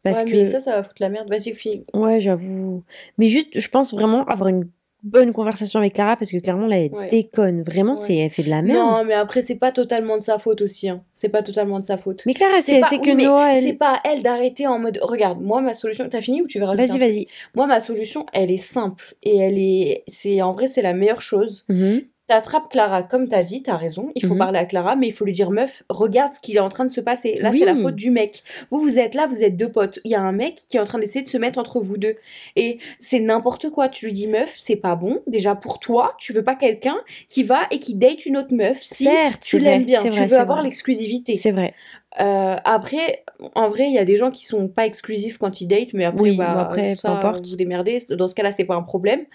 [0.04, 0.32] Parce ouais, que.
[0.38, 1.30] mais ça, ça va foutre la merde.
[1.30, 1.86] Vas-y, fille.
[1.94, 2.84] Ouais, j'avoue.
[3.18, 4.70] Mais juste, je pense vraiment avoir une
[5.06, 7.10] bonne conversation avec Clara parce que clairement, là, elle Ouais.
[7.10, 7.62] déconne.
[7.62, 8.00] Vraiment, Ouais.
[8.06, 8.78] c'est, elle fait de la merde.
[8.78, 10.90] Non, mais après, c'est pas totalement de sa faute aussi.
[10.90, 11.02] Hein.
[11.14, 12.24] C'est pas totalement de sa faute.
[12.26, 13.78] Mais Clara, c'est, pas- c'est oui, que Noah, c'est elle.
[13.78, 15.00] pas à elle d'arrêter en mode.
[15.02, 16.08] Regarde, moi, ma solution.
[16.10, 17.28] T'as fini ou tu verras Vas-y, vas-y.
[17.56, 19.14] Moi, ma solution, elle est simple.
[19.24, 20.04] Et elle est.
[20.08, 21.66] c'est En vrai, c'est la meilleure chose.
[21.70, 22.02] Mhm.
[22.28, 24.10] T'attrapes Clara, comme t'as dit, t'as raison.
[24.16, 24.40] Il faut Mhm.
[24.40, 26.84] parler à Clara, mais il faut lui dire Meuf, regarde ce qui est en train
[26.86, 27.36] de se passer.
[27.36, 27.60] Là, Oui.
[27.60, 28.42] c'est la faute du mec.
[28.72, 30.00] Vous, vous êtes là, vous êtes deux potes.
[30.06, 31.98] Il y a un mec qui est en train d'essayer de se mettre entre vous
[31.98, 32.16] deux.
[32.56, 33.90] Et c'est n'importe quoi.
[33.90, 35.22] Tu lui dis Meuf, c'est pas bon.
[35.28, 36.98] Déjà, pour toi, tu veux pas quelqu'un
[37.30, 38.82] qui va et qui date une autre meuf.
[38.82, 41.38] Si Certes, tu l'aimes bien, tu vrai, veux avoir l'exclusivité.
[41.38, 41.76] C'est vrai.
[42.22, 45.68] Euh, après, en vrai, il y a des gens qui sont pas exclusifs quand ils
[45.68, 47.46] datent, mais après, Oui, bah, après, peu ça, importe.
[47.46, 48.04] vous démerdez.
[48.10, 49.26] Dans ce cas-là, c'est pas un problème.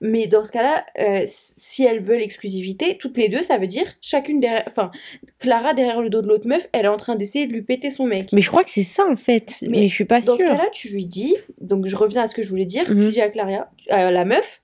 [0.00, 3.86] Mais dans ce cas-là, euh, si elles veulent l'exclusivité, toutes les deux, ça veut dire
[4.00, 4.64] chacune derrière.
[4.66, 4.90] Enfin,
[5.38, 7.90] Clara derrière le dos de l'autre meuf, elle est en train d'essayer de lui péter
[7.90, 8.32] son mec.
[8.32, 9.64] Mais je crois que c'est ça en fait.
[9.68, 10.46] Mais, je suis pas Dans sûre.
[10.46, 13.06] ce cas-là, tu lui dis, donc je reviens à ce que je voulais dire, Mhm.
[13.06, 14.60] tu dis à Clara, à la meuf,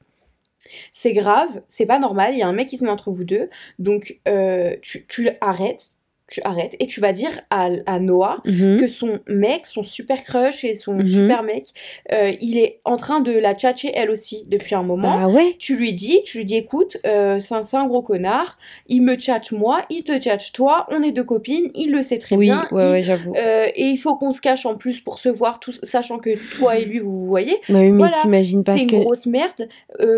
[0.92, 3.24] c'est grave, c'est pas normal, il y a un mec qui se met entre vous
[3.24, 5.91] deux, donc euh, tu, tu arrêtes,
[6.32, 8.78] tu arrêtes, et tu vas dire à, à Noah Mhm.
[8.80, 11.04] que son mec, son super crush et son Mhm.
[11.04, 11.66] super mec,
[12.12, 15.18] euh, il est en train de la tchatcher elle aussi depuis un moment.
[15.18, 15.54] Bah ouais.
[15.58, 19.52] Tu lui dis, tu lui dis, écoute, euh, c'est un, gros connard, il me tchatche
[19.52, 22.66] moi, il te tchatche toi, on est deux copines, il le sait très Oui, bien.
[22.72, 23.34] ouais, il- ouais, j'avoue.
[23.36, 26.30] euh, et il faut qu'on se cache en plus pour se voir, tous, sachant que
[26.56, 27.56] toi et lui, vous vous voyez.
[27.68, 29.68] Bah oui, mais voilà, t'imagines parce C'est une grosse merde.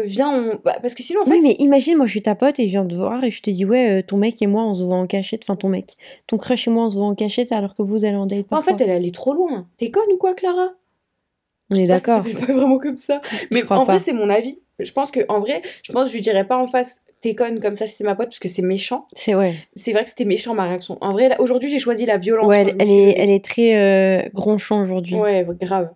[0.05, 0.61] Viens, on...
[0.65, 2.67] bah, parce que sinon, en fait, Oui, mais imagine, moi je suis ta pote et
[2.67, 4.83] je viens te voir et je te dis, ouais, ton mec et moi on se
[4.83, 5.43] voit en cachette.
[5.45, 5.97] Enfin, ton mec.
[6.27, 8.47] Ton crush et moi on se voit en cachette alors que vous allez en date
[8.51, 9.67] en fait, elle est allée trop loin.
[9.79, 10.71] T'es conne ou quoi, Clara?
[11.71, 12.25] On est d'accord.
[12.25, 13.21] s'appelle pas vraiment comme ça.
[13.51, 14.61] Mais crois en vrai, c'est mon avis.
[14.79, 17.35] Je pense que, en vrai, je pense que je lui dirais pas en face, t'es
[17.35, 19.07] conne comme ça si c'est ma pote, parce que c'est méchant.
[19.15, 19.55] C'est ouais.
[19.77, 20.99] C'est vrai que c'était méchant ma réaction.
[21.01, 22.47] En vrai, aujourd'hui, j'ai choisi la violence.
[22.47, 25.15] Ouais, elle, suis est, elle est très euh, gronchon aujourd'hui.
[25.15, 25.91] Ouais, grave.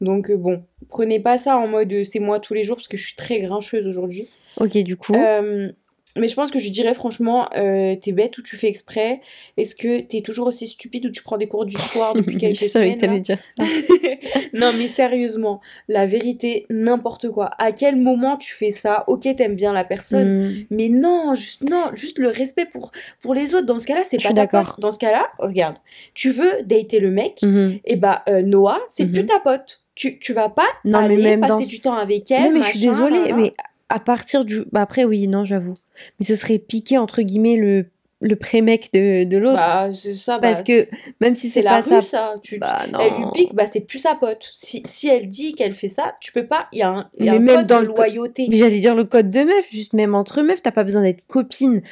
[0.00, 2.88] Donc, euh, bon, prenez pas ça en mode euh, c'est moi tous les jours, parce
[2.88, 4.28] que je suis très grincheuse aujourd'hui.
[4.58, 5.14] Ok, du coup.
[5.14, 5.70] Euh,
[6.16, 9.20] mais je pense que je dirais franchement, euh, t'es bête ou tu fais exprès
[9.56, 12.60] Est-ce que t'es toujours aussi stupide ou tu prends des cours du soir depuis quelques
[12.62, 13.64] je semaines que dire ça.
[14.52, 17.50] Non mais sérieusement, la vérité, n'importe quoi.
[17.58, 19.04] À quel moment tu fais ça?
[19.08, 20.64] Ok, t'aimes bien la personne, Hmm.
[20.70, 23.66] mais non, juste non, juste le respect pour pour les autres.
[23.66, 24.76] Dans ce cas-là, c'est pas d'accord.
[24.78, 25.76] Dans ce cas-là, regarde,
[26.14, 27.78] tu veux dater le mec, Mhm.
[27.84, 29.12] et bah euh, Noah, c'est Mhm.
[29.12, 29.80] plus ta pote.
[29.94, 32.44] Tu, tu vas pas Non, mais aller même passer du temps avec elle.
[32.44, 33.52] Non, mais je suis désolée, mais
[33.88, 34.64] à partir du.
[34.72, 35.74] Bah après, oui, non, j'avoue.
[36.18, 37.86] Mais ce serait piquer, entre guillemets, le,
[38.20, 39.56] le pré-mec de, de l'autre.
[39.56, 40.38] Bah, c'est ça.
[40.38, 40.88] bah, Parce que
[41.20, 42.02] même si c'est pas rue, ça.
[42.02, 42.34] ça.
[42.42, 42.98] Tu, Bah non.
[43.00, 44.48] Elle lui pique, bah c'est plus sa pote.
[44.52, 46.68] Si, si elle dit qu'elle fait ça, tu peux pas.
[46.72, 48.46] Il y a un, y a Mais un même code dans de le loyauté.
[48.48, 51.26] Mais j'allais dire le code de meuf, juste même entre meufs, t'as pas besoin d'être
[51.26, 51.82] copine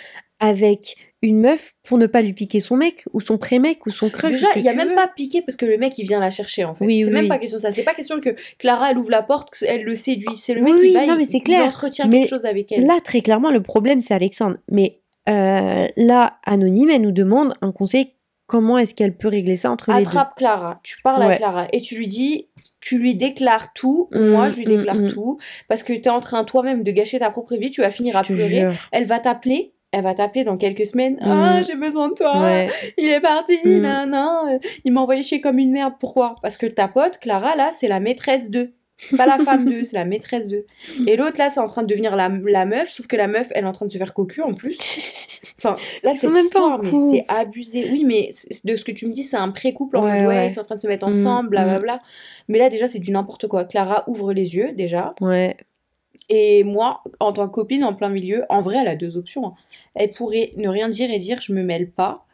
[0.40, 4.10] avec une meuf pour ne pas lui piquer son mec, ou son pré-mec, ou son
[4.10, 4.32] crush.
[4.32, 4.94] Déjà, il y a même veux.
[4.94, 6.84] pas piqué parce que le mec il vient la chercher en fait.
[6.84, 7.28] Oui, c'est oui, même oui.
[7.28, 7.70] pas question de ça.
[7.70, 10.34] C'est pas question que Clara elle ouvre la porte, elle le séduit.
[10.36, 11.64] C'est le mec qui va, non, mais c'est clair.
[11.64, 12.86] entretient Mais quelque chose avec elle.
[12.86, 14.56] Là, très clairement, le problème, c'est Alexandre.
[14.70, 18.12] Mais euh, là, Anonyme, elle nous demande un conseil.
[18.48, 20.08] Comment est-ce qu'elle peut régler ça entre les deux?
[20.08, 21.36] Attrape Clara, tu parles à.
[21.36, 22.48] Clara et tu lui dis,
[22.80, 24.08] tu lui déclares tout.
[24.12, 25.12] Mm, Moi, je lui mm, déclare mm.
[25.12, 27.70] tout parce que tu es en train toi-même de gâcher ta propre vie.
[27.70, 28.48] Tu vas finir à pleurer.
[28.48, 28.74] jure.
[28.90, 29.72] Elle va t'appeler.
[29.92, 31.18] Elle va t'appeler dans quelques semaines.
[31.20, 32.40] Ah, j'ai besoin de toi.
[32.40, 32.70] Ouais.
[32.98, 33.78] Il est parti, Mm.
[33.80, 34.58] nan, nan.
[34.84, 35.94] Il m'a envoyé chier comme une merde.
[36.00, 36.36] Pourquoi?
[36.42, 38.72] Parce que ta pote, Clara, là, c'est la maîtresse d'eux.
[38.96, 40.64] C'est pas la femme d'eux, c'est la maîtresse d'eux.
[41.06, 43.48] Et l'autre, là, c'est en train de devenir la, la meuf, sauf que la meuf,
[43.54, 44.78] elle est en train de se faire cocu en plus.
[45.64, 47.88] Enfin, là, c'est même pas mais c'est abusé.
[47.92, 48.30] Oui, mais
[48.64, 50.46] de ce que tu me dis, c'est un pré-couple en Ouais, mode, ouais, ouais.
[50.48, 51.98] ils sont en train de se mettre Mm, ensemble, blablabla.
[52.48, 53.64] Mais là, déjà, c'est du n'importe quoi.
[53.64, 55.14] Clara ouvre les yeux, déjà.
[55.20, 55.56] Ouais.
[56.34, 59.46] Et moi, en tant que copine en plein milieu, en vrai, elle a deux options.
[59.48, 59.54] hein.
[59.94, 62.24] Elle pourrait ne rien dire et dire je me mêle pas.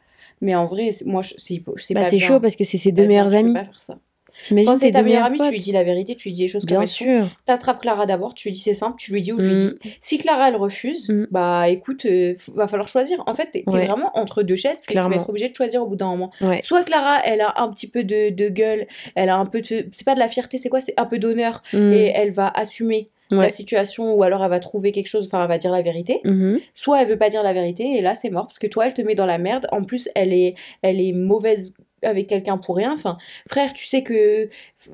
[0.40, 3.24] Mais en vrai, moi, c'est Bah, pas c'est chaud parce que c'est ses deux bien,
[3.24, 3.54] meilleures amies.
[3.54, 3.98] pas faire ça.
[4.44, 6.42] T'imagines Quand c'est ta meilleure amie, tu potes lui dis la vérité, tu lui dis
[6.42, 6.94] les choses comme Bien sont.
[7.04, 7.26] sûr.
[7.44, 9.58] T'attrapes Clara d'abord, tu lui dis c'est simple, tu lui dis ou je lui Mm.
[9.82, 9.96] dis.
[10.00, 11.26] Si Clara elle refuse, Mm.
[11.32, 13.20] bah écoute, euh, va falloir choisir.
[13.26, 13.84] En fait, t'es Ouais.
[13.87, 16.06] vraiment entre deux chaises, parce que tu vas être obligé de choisir au bout d'un
[16.06, 16.30] moment.
[16.40, 16.61] Ouais.
[16.62, 19.88] Soit Clara, elle a un petit peu de, de gueule, elle a un peu de.
[19.92, 20.80] C'est pas de la fierté, c'est quoi?
[20.82, 21.92] C'est un peu d'honneur, Mm.
[21.94, 23.06] et elle va assumer
[23.37, 26.21] la situation, ou alors elle va trouver quelque chose, enfin elle va dire la vérité.
[26.25, 26.61] Mhm.
[26.75, 28.95] Soit elle veut pas dire la vérité, et là c'est mort, parce que toi elle
[28.95, 29.67] te met dans la merde.
[29.73, 32.93] En plus, elle est, elle est mauvaise avec quelqu'un pour rien.
[32.93, 34.49] Enfin, frère, tu sais que.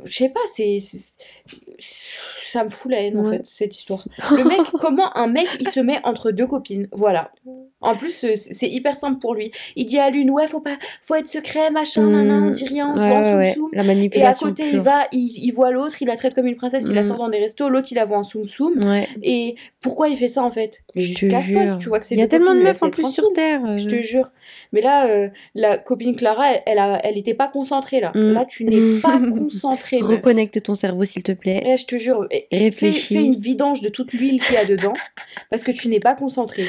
[0.05, 0.79] Je sais pas, c'est.
[0.81, 1.14] c'est-
[1.78, 4.06] Ça me fout la haine en fait, cette histoire.
[4.30, 6.88] Le mec, comment un mec il se met entre deux copines?
[6.92, 7.30] Voilà.
[7.80, 9.50] En plus, euh, c'est hyper simple pour lui.
[9.76, 12.52] Il dit à l'une, ouais, faut pas, faut être secret, machin, nana, on Mm.
[12.52, 13.68] dit rien, on se Ouais, voit en.
[13.72, 16.46] La Et à manipulation côté, il va, il, il voit l'autre, il la traite comme
[16.46, 17.06] une princesse, il la Mm.
[17.06, 18.82] sort dans des restos, l'autre il la voit en soum soum.
[18.82, 19.06] Ouais.
[19.22, 20.82] Et pourquoi il fait ça en fait?
[20.96, 21.78] Mais Je te jure.
[21.78, 23.30] tu vois que c'est Il y a tellement de meufs en plus sur.
[23.34, 23.60] Terre.
[23.66, 23.76] euh.
[23.76, 24.30] Je te jure.
[24.72, 28.12] Mais là, euh, la copine Clara, elle, elle, a- elle était pas concentrée là.
[28.14, 28.32] Mm.
[28.32, 29.98] Là, tu n'es pas concentrée.
[30.00, 31.62] Reconnecte ton cerveau, s'il te plaît.
[31.64, 34.92] Eh, je te jure, eh, fais, une vidange de toute l'huile qu'il y a dedans
[35.50, 36.66] parce que tu n'es pas concentré.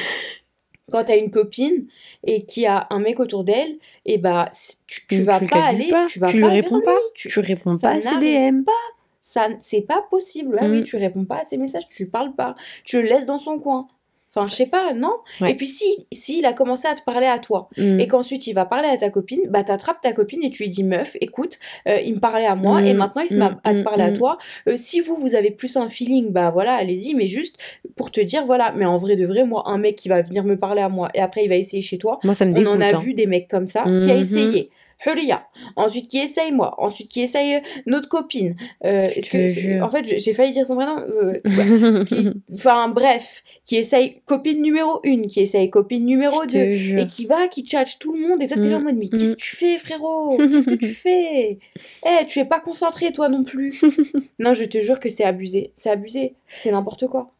[0.90, 1.88] Quand tu as une copine
[2.24, 5.90] et qui a un mec autour d'elle, et bah c- tu, tu vas pas aller,
[5.90, 8.62] pas, tu vas tu pas réponds lui, pas, tu, tu réponds pas à ses DM.
[8.64, 8.72] pas.
[9.20, 10.56] Ça, c'est pas possible.
[10.60, 10.70] Ah Mm.
[10.70, 12.54] oui, tu réponds pas à ses messages, tu lui parles pas,
[12.84, 13.88] tu le laisses dans son coin.
[14.36, 15.52] Enfin, je sais pas, non Ouais.
[15.52, 18.00] Et puis si, si il a commencé à te parler à toi Mm.
[18.00, 20.68] et qu'ensuite il va parler à ta copine, bah t'attrapes ta copine et tu lui
[20.70, 23.38] dis meuf, écoute, euh, il me parlait à moi et Mm, maintenant il se mm,
[23.38, 24.36] met à te mm, parler à toi.
[24.68, 27.56] Euh, si vous vous avez plus un feeling, bah voilà, allez-y, mais juste
[27.96, 30.44] pour te dire voilà, mais en vrai de vrai, moi un mec qui va venir
[30.44, 32.54] me parler à moi et après il va essayer chez toi, Moi, ça me on
[32.54, 32.74] dégoûte.
[32.74, 32.98] en a hein.
[33.00, 34.20] vu des mecs comme ça qui a Mhm.
[34.20, 34.70] essayé.
[35.04, 38.56] Huria, ensuite qui essaye moi, ensuite qui essaye notre copine?
[38.84, 40.96] Euh, est-ce que en fait j'ai failli dire son prénom.
[40.98, 42.04] euh, ouais.
[42.06, 46.74] Qui- Enfin bref, qui essaye copine numéro une, qui essaye copine numéro Je deux, te
[46.74, 46.98] jure.
[47.00, 48.96] et qui va, qui tchatche tout le monde, et toi t'es là en Mm, mode,
[48.96, 49.10] mais mm.
[49.18, 50.38] qu'est-ce que tu fais, frérot?
[50.38, 51.58] Qu'est-ce que tu fais?
[52.06, 53.82] Eh, tu es pas concentré, toi non plus.
[54.38, 55.72] non, je te jure que c'est abusé.
[55.74, 56.34] C'est abusé.
[56.56, 57.30] C'est n'importe quoi.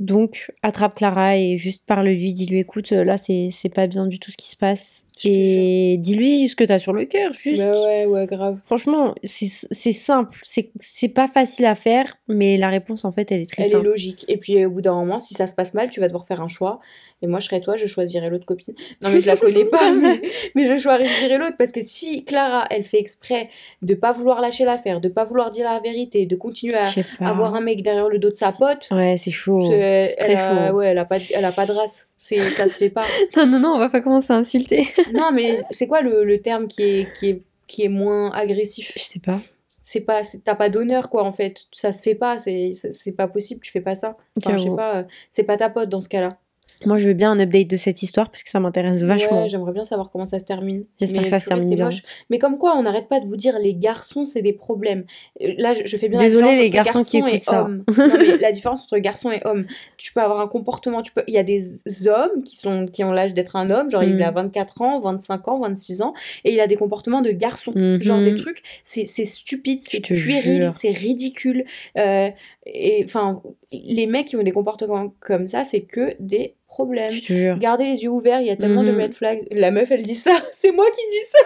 [0.00, 4.32] Donc, attrape Clara et juste parle-lui, dis-lui, écoute, euh, là, c'est pas bien du tout
[4.32, 5.03] ce qui se passe.
[5.24, 7.62] Et dis-lui ce que t'as sur le cœur, juste.
[7.62, 8.58] Bah ouais, ouais, grave.
[8.64, 10.38] Franchement, c'est simple.
[10.42, 13.72] C'est pas facile à faire, mais la réponse, en fait, elle est très Elle est
[13.72, 13.86] simple.
[13.86, 14.24] logique.
[14.28, 16.26] Et puis, euh, au bout d'un moment, si ça se passe mal, tu vas devoir
[16.26, 16.80] faire un choix.
[17.22, 18.74] Et moi, je serais toi, je choisirais l'autre copine.
[19.00, 20.20] Non, mais je la connais pas, mais,
[20.54, 21.56] mais je choisirais l'autre.
[21.56, 23.48] Parce que si Clara, elle fait exprès
[23.82, 27.54] de pas vouloir lâcher l'affaire, de pas vouloir dire la vérité, de continuer à avoir
[27.54, 29.70] un mec derrière le dos de sa pote, Ouais, c'est chaud.
[29.70, 30.76] c'est- très elle a, chaud.
[30.76, 32.08] ouais, elle a pas, elle a pas de race.
[32.26, 33.04] C'est, ça se fait pas.
[33.36, 34.88] Non, non, non, on va pas commencer à insulter.
[35.12, 38.92] non, mais c'est quoi le, le terme qui est, qui est, qui est moins agressif?
[38.96, 39.38] Je sais pas.
[39.82, 43.28] c'est pas t'as pas d'honneur quoi en fait ça se fait pas c'est c'est pas
[43.28, 46.00] possible tu fais pas ça enfin je sais pas euh, c'est pas ta pote dans
[46.00, 46.38] ce cas-là
[46.86, 49.42] Moi, je veux bien un update de cette histoire parce que ça m'intéresse vachement.
[49.42, 51.86] ouais j'aimerais bien savoir comment ça se termine J'espère que ça se termine c'est bien.
[51.86, 52.02] moche.
[52.30, 55.04] mais comme quoi on n'arrête pas de vous dire les garçons c'est des problèmes
[55.40, 57.62] Euh, là je, fais bien Désolée, les garçons entre qui et écoutent ça.
[57.62, 61.12] homme non mais la différence entre garçon et homme tu peux avoir un comportement tu
[61.12, 64.02] peux il y a des hommes qui sont qui ont l'âge d'être un homme genre
[64.02, 64.22] il Mm.
[64.22, 66.12] a 24 ans 25 ans 26 ans
[66.44, 68.02] et il a des comportements de garçon Mhm.
[68.02, 71.64] genre des trucs c'est stupide c'est puéril c'est ridicule
[71.98, 72.28] euh,
[72.66, 77.12] et enfin les mecs qui ont des comportements comme ça c'est que des problèmes.
[77.58, 79.00] Gardez les yeux ouverts il y a tellement de Mhm.
[79.00, 79.46] red flags.
[79.50, 80.32] La meuf elle dit ça.
[80.52, 81.38] C'est moi qui dis ça.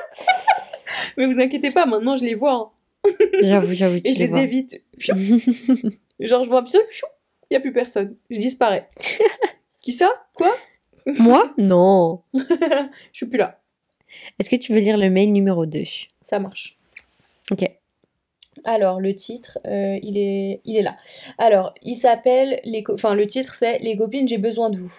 [1.16, 2.72] Mais vous inquiétez pas maintenant je les vois
[3.06, 3.12] hein.
[3.42, 4.00] J'avoue, j'avoue.
[4.04, 4.40] et je les vois.
[4.42, 4.80] évite.
[6.20, 6.80] Genre je vois pied
[7.50, 8.16] il y a plus personne.
[8.30, 8.88] Je disparais.
[9.82, 10.10] Qui ça?
[10.34, 10.54] Quoi?
[11.18, 11.54] Moi?
[11.56, 12.20] Non.
[12.34, 13.52] je suis plus là.
[14.38, 15.82] Est-ce que tu veux lire le mail numéro 2
[16.22, 16.74] ça marche.
[17.50, 17.64] Ok.
[18.64, 20.96] Alors, le titre, euh, il, est, il est là.
[21.38, 24.94] Alors, il s'appelle, les enfin, le titre c'est Les copines, j'ai besoin de vous.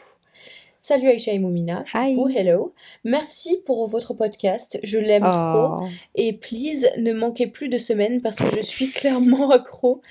[0.81, 1.83] Salut Aïcha et Moumina.
[1.93, 2.15] Hi.
[2.15, 2.73] Ou hello.
[3.03, 4.79] Merci pour votre podcast.
[4.81, 5.77] Je l'aime trop.
[5.81, 5.87] Oh.
[6.15, 10.01] Et please, ne manquez plus de semaines parce que je suis clairement accro.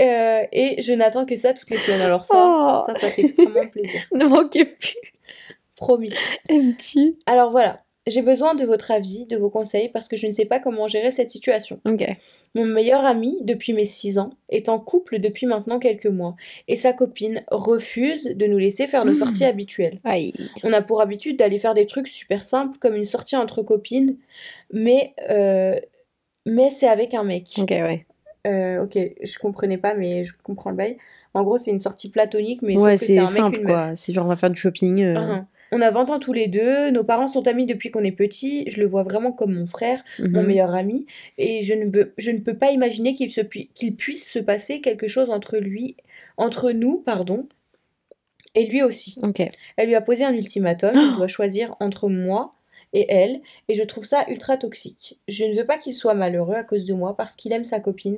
[0.00, 2.00] Euh, et je n'attends que ça toutes les semaines.
[2.00, 2.82] Alors, ça, Oh.
[2.84, 4.00] ça, ça fait extrêmement plaisir.
[4.12, 4.96] Ne manquez plus.
[5.76, 6.12] Promis.
[6.48, 7.16] Aimes-tu?
[7.26, 7.80] Alors voilà.
[8.08, 10.88] J'ai besoin de votre avis, de vos conseils parce que je ne sais pas comment
[10.88, 11.78] gérer cette situation.
[12.54, 16.34] Mon meilleur ami, depuis mes 6 ans, est en couple depuis maintenant quelques mois,
[16.68, 19.16] et sa copine refuse de nous laisser faire nos Mm.
[19.16, 20.00] sorties habituelles.
[20.04, 20.32] Aïe.
[20.62, 24.16] On a pour habitude d'aller faire des trucs super simples, comme une sortie entre copines,
[24.72, 25.78] mais, euh,
[26.46, 27.54] mais c'est avec un mec.
[27.58, 28.06] Ok, ouais.
[28.46, 30.96] Euh, ok, je comprenais pas, mais je comprends le bail.
[31.34, 33.72] En gros, c'est une sortie platonique, mais ouais, c'est un mec, simple, une meuf.
[33.88, 33.96] quoi.
[33.96, 35.02] C'est genre, on va faire du shopping.
[35.02, 35.46] euh, Uhum.
[35.70, 38.64] On a 20 ans tous les deux, nos parents sont amis depuis qu'on est petit,
[38.68, 40.46] je le vois vraiment comme mon frère mon mhm.
[40.46, 44.30] meilleur ami, et je ne, peux, je ne peux pas imaginer qu'il se qu'il puisse
[44.30, 45.96] se passer quelque chose entre lui,
[46.36, 47.48] entre nous, pardon,
[48.54, 49.18] et lui aussi.
[49.22, 49.42] Ok.
[49.76, 52.50] Elle lui a posé un ultimatum, il doit choisir entre moi
[52.92, 55.18] et elle, et je trouve ça ultra toxique.
[55.28, 57.80] Je ne veux pas qu'il soit malheureux à cause de moi parce qu'il aime sa
[57.80, 58.16] copine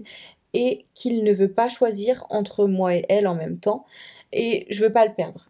[0.54, 3.84] et qu'il ne veut pas choisir entre moi et elle en même temps,
[4.32, 5.46] et je veux pas le perdre.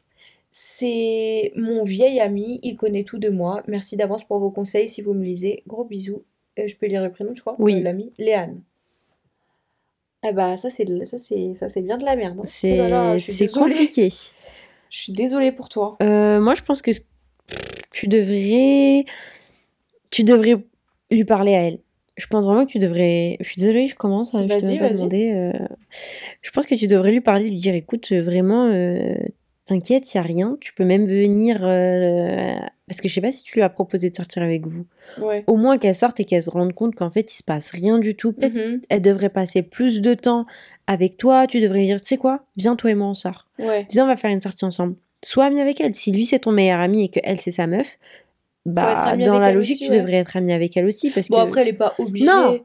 [0.53, 3.63] C'est mon vieil ami, il connaît tout de moi.
[3.69, 5.63] Merci d'avance pour vos conseils si vous me lisez.
[5.67, 6.25] Gros bisous.
[6.59, 7.77] Euh, je peux lire le prénom, je crois Oui.
[7.77, 8.61] Euh, L'ami, Léane.
[10.23, 12.37] Ah bah ça c'est ça c'est ça c'est bien de la merde.
[12.39, 12.43] hein.
[12.45, 13.75] Oh C'est je désolée.
[13.75, 14.09] compliqué.
[14.91, 15.97] Je suis désolée pour toi.
[16.03, 16.91] Euh, moi, je pense que
[17.93, 19.05] tu devrais,
[20.11, 20.57] tu devrais
[21.13, 21.79] lui parler à elle.
[22.17, 23.37] Je pense vraiment que tu devrais.
[23.41, 24.35] Je suis désolée, je commence.
[24.35, 25.53] à- Je Vas-y, t'ai même pas euh,
[26.43, 29.15] Je pense que tu devrais lui parler, lui dire, écoute, vraiment, euh,
[29.71, 30.57] t'inquiète, y a rien.
[30.61, 31.61] Tu peux même venir.
[31.63, 32.55] euh,
[32.89, 34.85] Parce que je sais pas si tu lui as proposé de sortir avec vous.
[35.21, 35.45] Ouais.
[35.47, 37.99] Au moins qu'elle sorte et qu'elle se rende compte qu'en fait, il se passe rien
[37.99, 38.33] du tout.
[38.33, 38.81] Peut-être Mhm.
[38.89, 40.45] elle devrait passer plus de temps
[40.87, 41.47] avec toi.
[41.47, 43.47] Tu devrais lui dire, tu sais quoi, viens toi et moi on sort.
[43.59, 43.87] Ouais.
[43.91, 44.97] Viens, on va faire une sortie ensemble.
[45.23, 45.95] Sois ami avec elle.
[45.95, 47.99] Si lui c'est ton meilleur ami et que elle c'est sa meuf, être
[48.67, 49.99] bah dans avec la elle logique aussi, tu ouais.
[50.01, 52.27] devrais être ami avec elle aussi parce Bon que après elle est pas obligée.
[52.27, 52.59] Non.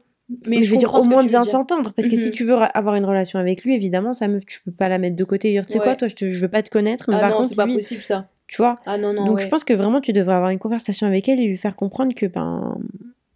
[0.48, 2.32] Mais je veux dire au moins bien s'entendre parce que si Mhm.
[2.32, 5.14] tu veux avoir une relation avec lui évidemment sa meuf tu peux pas la mettre
[5.16, 7.04] de côté et dire tu sais quoi toi je, te, je veux pas te connaître
[7.08, 8.28] mais Ah par non, contre c'est pas lui, possible ça.
[8.48, 9.42] tu vois Ah non non donc ouais.
[9.42, 12.12] je pense que vraiment tu devrais avoir une conversation avec elle et lui faire comprendre
[12.14, 12.76] que ben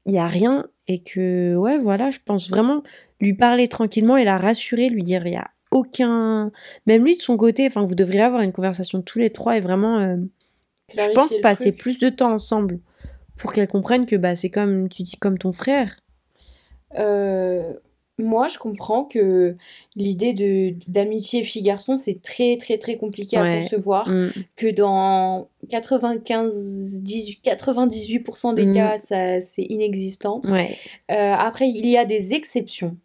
[0.07, 2.83] il y a rien et que ouais voilà je pense vraiment
[3.21, 6.51] lui parler tranquillement et la rassurer lui dire il y a aucun
[6.87, 9.61] même lui de son côté enfin vous devriez avoir une conversation tous les trois et
[9.61, 10.17] vraiment euh,
[10.97, 11.79] je pense passer truc.
[11.81, 12.81] plus de temps ensemble
[13.37, 16.01] pour qu'elle comprenne que bah c'est comme tu dis comme ton frère
[16.99, 17.73] Euh,
[18.19, 19.55] moi, je comprends que
[19.97, 24.09] l'idée de d'amitié fille-garçon, c'est très, très, très compliqué à concevoir.
[24.09, 24.31] Mm.
[24.57, 28.75] Que dans 95, 18, 98% des mm.
[28.75, 30.43] cas, ça, c'est inexistant.
[30.45, 30.77] Ouais.
[31.11, 32.97] Euh, après, il y a des exceptions.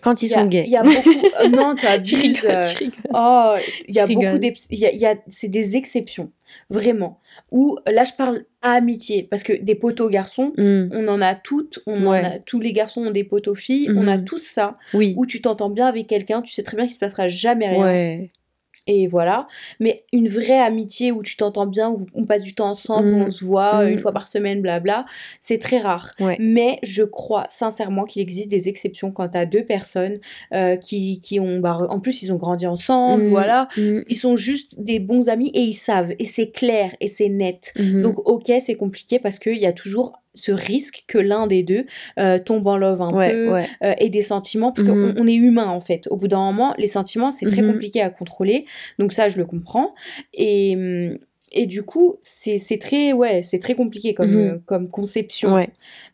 [0.00, 0.64] Quand ils sont gays.
[0.66, 1.10] Il y a beaucoup.
[1.40, 2.44] Euh, non, t'abuses.
[2.44, 2.66] Euh,
[3.14, 3.54] oh,
[3.88, 4.38] il y a beaucoup.
[4.70, 6.30] Il y a, c'est des exceptions.
[6.68, 7.20] Vraiment.
[7.50, 9.22] Ou là, je parle à amitié.
[9.22, 10.88] Parce que des poteaux garçons, mm.
[10.92, 11.80] on en a toutes.
[11.86, 13.90] On en a, tous les garçons ont des poteaux filles.
[13.94, 14.24] On a mm-hmm.
[14.24, 14.74] tous ça.
[14.92, 15.14] Oui.
[15.16, 17.82] Où tu t'entends bien avec quelqu'un, tu sais très bien qu'il se passera jamais rien.
[17.82, 18.30] Ouais
[18.86, 19.46] et voilà.
[19.78, 23.18] Mais une vraie amitié où tu t'entends bien, où on passe du temps ensemble, où
[23.18, 23.22] mm.
[23.22, 24.00] on se voit une mm.
[24.00, 25.06] fois par semaine, blabla,
[25.40, 26.14] c'est très rare.
[26.38, 30.18] Mais je crois sincèrement qu'il existe des exceptions quand à deux personnes
[30.52, 33.28] euh, qui, qui ont, bah, en plus ils ont grandi ensemble, mm.
[33.28, 37.28] voilà, ils sont juste des bons amis et ils savent, et c'est clair, et c'est
[37.28, 37.72] net.
[37.76, 38.02] Mm-hmm.
[38.02, 41.86] Donc ok, c'est compliqué parce qu'il y a toujours ce risque que l'un des deux
[42.18, 45.14] euh, tombe en love un peu euh, et des sentiments parce qu'on mhm.
[45.16, 47.72] on est humain en fait au bout d'un moment les sentiments c'est très mhm.
[47.72, 48.66] compliqué à contrôler
[48.98, 49.94] donc ça je le comprends
[50.32, 50.76] et
[51.52, 54.50] et du coup c'est très ouais c'est très compliqué comme mhm.
[54.50, 55.66] euh, comme conception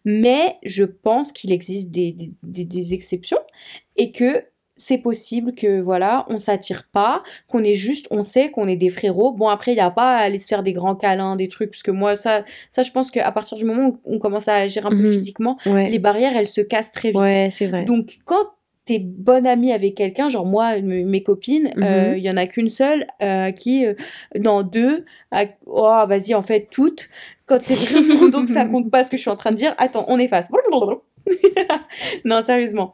[0.05, 3.41] mais je pense qu'il existe des, des, des exceptions
[3.97, 4.45] et que
[4.77, 8.91] c'est possible que voilà, on s'attire pas, qu'on est juste, on sait qu'on est des
[8.91, 9.33] frérots.
[9.33, 11.71] Bon après il y a pas à aller se faire des grands câlins, des trucs
[11.71, 14.55] parce que moi ça ça je pense qu'à partir du moment où on commence à
[14.55, 15.13] agir un peu mhm.
[15.13, 17.21] physiquement, les barrières elles se cassent très vite.
[17.21, 17.85] Ouais, c'est vrai.
[17.85, 18.45] Donc quand
[18.87, 21.83] t'es bonne amie avec quelqu'un, genre moi, mes copines, mhm.
[21.83, 23.95] euh, il y en a qu'une seule euh, qui, euh,
[24.39, 25.05] dans deux,
[25.67, 27.11] oh vas-y en fait toutes,
[27.47, 29.75] quand c'est vraiment donc ça compte pas ce que je suis en train de dire,
[29.77, 30.49] attends, on efface.
[32.25, 32.93] non, sérieusement.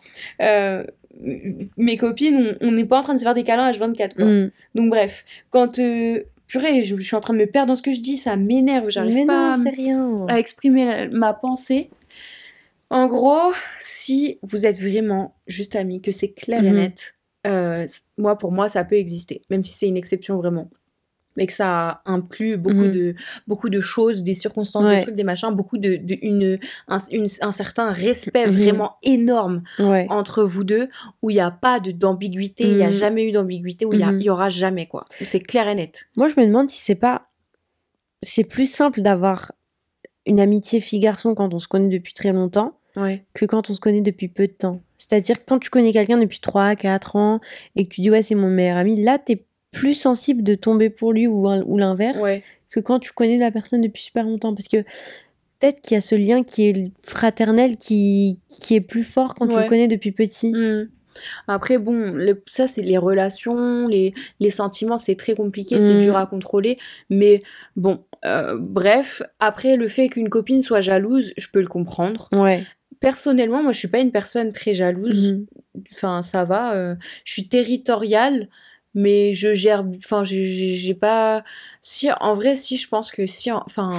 [1.76, 4.24] Mes copines, on n'est pas en train de se faire des câlins H24, quoi.
[4.24, 4.50] Mm.
[4.74, 5.78] Donc, bref, quand.
[5.78, 8.36] Euh, purée, je, suis en train de me perdre dans ce que je dis, ça
[8.36, 9.56] m'énerve, j'arrive pas
[10.28, 11.88] à, exprimer ma pensée.
[12.90, 16.74] En gros, si vous êtes vraiment juste amis, que c'est clair et mm-hmm.
[16.74, 17.14] net,
[17.46, 17.86] euh,
[18.18, 20.68] moi, pour moi, ça peut exister, même si c'est une exception vraiment
[21.36, 22.92] mais que ça inclut beaucoup mhm.
[22.92, 23.14] de
[23.46, 26.98] beaucoup de choses des circonstances des trucs des machins beaucoup de, une, un,
[27.40, 28.56] un, certain respect mhm.
[28.56, 29.62] vraiment énorme
[30.08, 30.88] entre vous deux
[31.22, 32.92] où il n'y a pas de d'ambiguïté il n'y a mhm.
[32.92, 35.06] jamais eu d'ambiguïté où il y, y, aura jamais quoi.
[35.24, 36.06] C'est clair et net.
[36.16, 37.28] Moi je me demande si c'est pas
[38.22, 39.52] c'est plus simple d'avoir
[40.26, 42.78] une amitié fille garçon quand on se connaît depuis très longtemps
[43.34, 44.80] que quand on se connaît depuis peu de temps.
[44.98, 47.40] C'est-à-dire quand tu connais quelqu'un depuis 3 4 ans
[47.74, 50.90] et que tu dis ouais c'est mon meilleur ami là t'es plus sensible de tomber
[50.90, 52.22] pour lui ou, ou l'inverse
[52.70, 54.54] que quand tu connais la personne depuis super longtemps.
[54.54, 54.82] Parce que
[55.58, 59.48] peut-être qu'il y a ce lien qui est fraternel qui, qui est plus fort quand
[59.48, 60.52] tu le connais depuis petit.
[60.52, 60.88] Mmh.
[61.46, 66.00] Après, bon, ça, c'est les relations, les, les sentiments, c'est très compliqué, c'est mmh.
[66.00, 66.78] dur à contrôler.
[67.10, 67.42] Mais
[67.76, 72.28] bon, euh, bref, après, le fait qu'une copine soit jalouse, je peux le comprendre.
[72.32, 72.64] Ouais.
[73.00, 75.32] Personnellement, moi, je suis pas une personne très jalouse.
[75.32, 75.46] Mmh.
[75.92, 76.74] Enfin, ça va.
[76.74, 78.48] Euh, je suis territoriale
[78.94, 81.44] mais je gère enfin j'ai pas
[81.80, 83.92] si en vrai si je pense que si enfin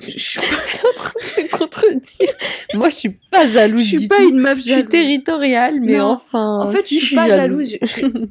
[0.00, 2.34] je suis pas en train de se contredire.
[2.74, 6.00] Moi je suis pas jalouse je suis pas une meuf jalouse je suis territoriale mais
[6.00, 7.76] enfin en fait je suis pas jalouse,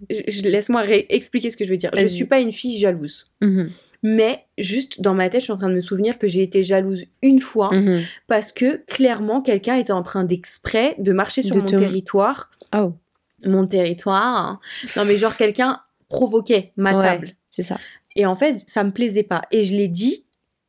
[0.09, 1.91] je, laisse-moi expliquer ce que je veux dire.
[1.95, 3.25] Je suis pas une fille jalouse.
[3.41, 3.69] Mhm.
[4.01, 6.63] mais juste dans ma tête je suis en train de me souvenir que j'ai été
[6.63, 8.01] jalouse une fois mhm.
[8.27, 12.93] parce que clairement quelqu'un était en train d'exprès de marcher sur mon territoire oh
[13.43, 14.59] mon territoire.
[14.95, 17.35] Non, mais genre quelqu'un provoquait ma table.
[17.49, 17.77] C'est ça.
[18.15, 19.41] Et en fait, ça me plaisait pas.
[19.51, 20.25] Et je l'ai dit,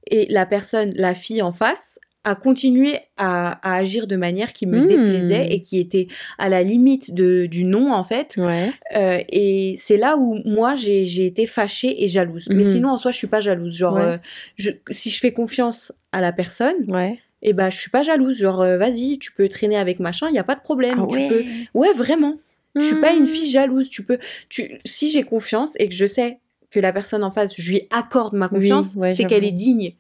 [0.08, 4.80] et la personne, la fille en face, a continué à, agir de manière qui me
[4.80, 4.86] hmm.
[4.88, 8.34] déplaisait et qui était à la limite de, du non, en fait.
[8.36, 8.72] Ouais.
[8.96, 12.48] Euh, et c'est là où moi, j'ai été fâchée et jalouse.
[12.50, 12.66] Mais hmm.
[12.66, 13.76] sinon, en soi, je suis pas jalouse.
[13.76, 14.16] Genre, euh,
[14.56, 18.02] je, si je fais confiance à la personne, ouais et eh bah je suis pas
[18.02, 21.02] jalouse genre euh, vas-y tu peux traîner avec machin il y a pas de problème
[21.02, 22.38] ah tu peux ouais vraiment
[22.80, 23.88] je suis pas une fille jalouse.
[23.88, 26.38] Tu peux, tu, si j'ai confiance et que je sais
[26.70, 29.94] que la personne en face, je lui accorde ma confiance, c'est qu'elle est digne.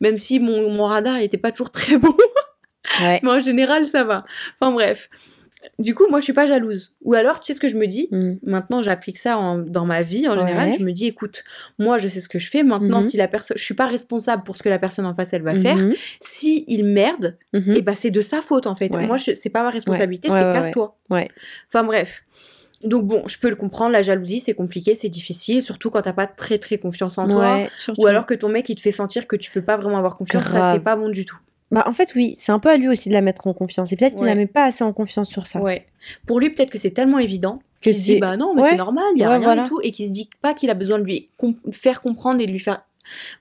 [0.00, 2.14] Même si mon, mon radar n'était pas toujours très bon.
[3.22, 4.24] Mais en général, ça va.
[4.60, 5.08] Enfin bref.
[5.78, 6.96] Du coup, moi, je suis pas jalouse.
[7.02, 8.08] Ou alors, tu sais ce que je me dis?
[8.10, 8.34] Mm.
[8.44, 10.72] Maintenant, j'applique ça dans ma vie en général.
[10.72, 11.44] Je me dis, écoute,
[11.78, 12.62] moi, je sais ce que je fais.
[12.62, 13.10] Maintenant, mm-hmm.
[13.10, 15.42] si la personne, je suis pas responsable pour ce que la personne en face elle
[15.42, 15.62] va mm-hmm.
[15.62, 15.78] faire.
[16.20, 17.72] Si il merde, mm-hmm.
[17.72, 18.90] et eh ben c'est de sa faute en fait.
[18.90, 20.96] Moi, c'est pas ma responsabilité, c'est casse-toi.
[21.10, 21.28] Ouais.
[21.68, 22.22] Enfin bref.
[22.84, 26.12] Donc bon, je peux le comprendre, la jalousie c'est compliqué, c'est difficile, surtout quand t'as
[26.12, 27.64] pas très très confiance en toi,
[27.96, 30.16] ou alors que ton mec il te fait sentir que tu peux pas vraiment avoir
[30.16, 31.38] confiance, ça c'est pas bon du tout.
[31.70, 33.92] Bah, en fait, oui, c'est un peu à lui aussi de la mettre en confiance.
[33.92, 35.60] Et peut-être qu'il la met pas assez en confiance sur ça.
[35.60, 35.86] Ouais.
[36.26, 39.04] Pour lui, peut-être que c'est tellement évident qu'il se dit, bah non, mais c'est normal,
[39.14, 39.80] il y a rien du tout.
[39.82, 41.28] Et qu'il se dit pas qu'il a besoin de lui
[41.72, 42.84] faire comprendre et de lui faire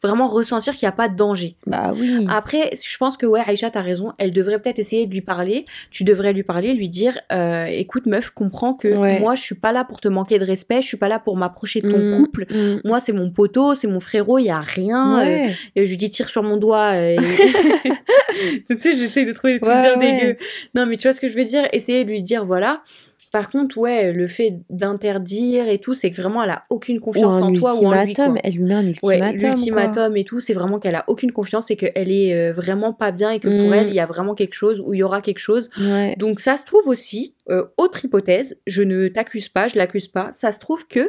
[0.03, 1.55] vraiment ressentir qu'il n'y a pas de danger.
[1.67, 2.25] Bah oui.
[2.29, 4.11] Après, je pense que ouais, Aïcha, t'as raison.
[4.17, 5.65] Elle devrait peut-être essayer de lui parler.
[5.91, 9.19] Tu devrais lui parler, lui dire, euh, écoute meuf, comprends que Ouais.
[9.19, 10.81] moi, je suis pas là pour te manquer de respect.
[10.81, 12.45] Je suis pas là pour m'approcher de ton Mm, couple.
[12.49, 12.81] mm.
[12.85, 14.39] Moi, c'est mon poteau, c'est mon frérot.
[14.39, 15.19] Il y a rien.
[15.25, 16.93] euh, et je lui dis tire sur mon doigt.
[16.95, 17.25] euh, et-
[18.67, 20.37] tu sais, j'essaye de trouver des trucs Ouais, bien dégueux.
[20.73, 21.67] Non, mais tu vois ce que je veux dire?
[21.73, 22.81] Essayer de lui dire voilà.
[23.35, 27.35] Par contre, ouais, le fait d'interdire et tout, c'est que vraiment elle a aucune confiance
[27.41, 28.13] en toi ou en lui.
[28.13, 28.33] Quoi.
[28.43, 29.39] Elle lui met un Ouais, ultimatum.
[29.39, 29.49] quoi.
[29.49, 33.11] l'ultimatum et tout, c'est vraiment qu'elle a aucune confiance et qu'elle est euh, vraiment pas
[33.11, 33.73] bien et que pour Mm.
[33.73, 35.69] elle, il y a vraiment quelque chose ou il y aura quelque chose.
[35.81, 36.15] Ouais.
[36.17, 40.29] Donc ça se trouve aussi, euh, autre hypothèse, je ne t'accuse pas, je l'accuse pas,
[40.31, 40.99] ça se trouve que,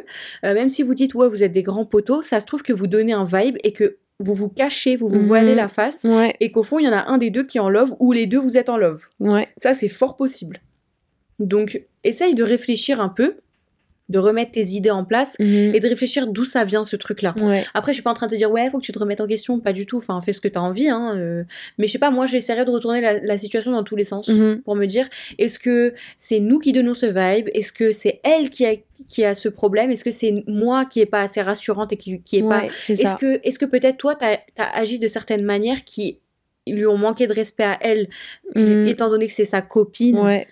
[0.43, 2.73] euh, même si vous dites ouais vous êtes des grands poteaux, ça se trouve que
[2.73, 5.21] vous donnez un vibe et que vous vous cachez, vous vous Mhm.
[5.27, 6.35] voilez la face Ouais.
[6.39, 8.11] et qu'au fond il y en a un des deux qui est en love ou
[8.11, 9.01] les deux vous êtes en love.
[9.19, 9.47] Ouais.
[9.57, 10.59] Ça c'est fort possible.
[11.39, 13.35] Donc essaye de réfléchir un peu,
[14.09, 15.75] de remettre tes idées en place Mhm.
[15.75, 17.33] et de réfléchir d'où ça vient ce truc-là.
[17.41, 17.65] Ouais.
[17.73, 19.19] Après, je suis pas en train de te dire, ouais, faut que tu te remettes
[19.19, 19.97] en question, pas du tout.
[19.97, 21.13] Enfin, fais ce que t'as envie, hein.
[21.17, 21.43] euh.
[21.77, 24.29] Mais je sais pas, moi, j'essaierais de retourner la, la situation dans tous les sens
[24.29, 24.61] Mhm.
[24.63, 27.49] pour me dire, est-ce que c'est nous qui donnons ce vibe?
[27.53, 28.75] Est-ce que c'est elle qui a,
[29.09, 29.91] qui a ce problème?
[29.91, 32.61] Est-ce que c'est moi qui est pas assez rassurante et qui, qui est pas.
[32.61, 33.17] Ouais, Est-ce ça.
[33.19, 36.19] que, est-ce que peut-être toi, t'as as agi de certaines manières qui
[36.65, 38.07] lui ont manqué de respect à elle,
[38.55, 38.87] Mhm.
[38.87, 40.17] étant donné que c'est sa copine?
[40.17, 40.47] Ouais.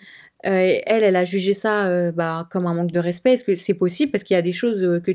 [0.46, 3.34] Euh, elle, elle a jugé ça euh, bah, comme un manque de respect.
[3.34, 4.12] Est-ce que c'est possible?
[4.12, 5.12] Parce qu'il y a des choses euh, que,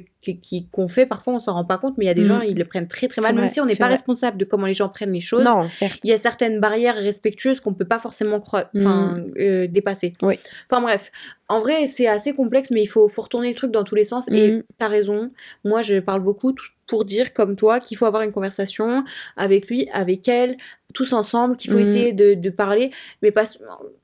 [0.72, 2.24] qu'on fait, parfois on s'en rend pas compte, mais il y a des Mm.
[2.26, 3.94] gens, ils le prennent très très mal, même vrai, si on n'est pas vrai.
[3.94, 5.44] responsable de comment les gens prennent les choses.
[5.44, 5.98] Non, certes.
[6.04, 8.40] Il y a certaines barrières respectueuses qu'on peut pas forcément
[8.76, 10.12] enfin, euh, dépasser.
[10.22, 10.34] Oui.
[10.70, 11.10] Enfin bref,
[11.48, 14.04] en vrai, c'est assez complexe, mais il faut, faut retourner le truc dans tous les
[14.04, 14.28] sens.
[14.30, 14.62] Et Mhm.
[14.78, 15.30] t'as raison.
[15.64, 16.54] Moi, je parle beaucoup
[16.86, 19.04] pour dire, comme toi, qu'il faut avoir une conversation
[19.36, 20.56] avec lui, avec elle,
[20.92, 21.82] tous ensemble, qu'il faut Mhm.
[21.82, 22.90] essayer de, de parler.
[23.22, 23.44] Mais pas,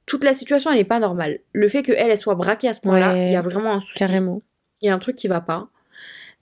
[0.07, 1.41] toute la situation, elle n'est pas normale.
[1.53, 3.81] Le fait qu'elle, elle soit braquée à ce point-là, il Ouais, y a vraiment un
[3.81, 3.99] souci.
[3.99, 4.43] Carrément.
[4.81, 5.69] Il y a un truc qui va pas.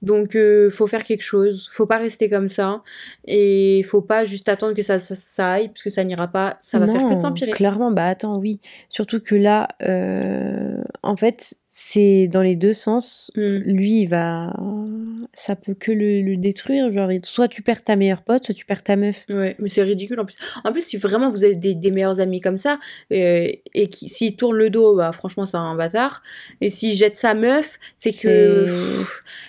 [0.03, 1.69] Donc, euh, faut faire quelque chose.
[1.73, 2.83] Faut pas rester comme ça.
[3.27, 6.59] Et faut pas juste attendre que ça, ça, ça aille, parce que ça n'ira pas.
[6.61, 7.53] Ça va faire que de s'empirer.
[7.53, 8.61] Clairement, bah attends, oui.
[8.91, 13.33] Surtout que là, euh, en fait, c'est dans les deux sens.
[13.35, 13.57] Mm.
[13.67, 14.55] Lui, il va.
[15.33, 16.93] Ça peut que le, le détruire.
[16.93, 19.25] Genre, il- soit tu perds ta meilleure pote, soit tu perds ta meuf.
[19.29, 20.37] Ouais, mais c'est ridicule en plus.
[20.63, 22.79] En plus, si vraiment vous avez des, des meilleurs amis comme ça,
[23.13, 26.23] euh, et qui s'il tourne le dos, bah franchement, c'est un bâtard.
[26.61, 28.67] Et s'il jette sa meuf, c'est que.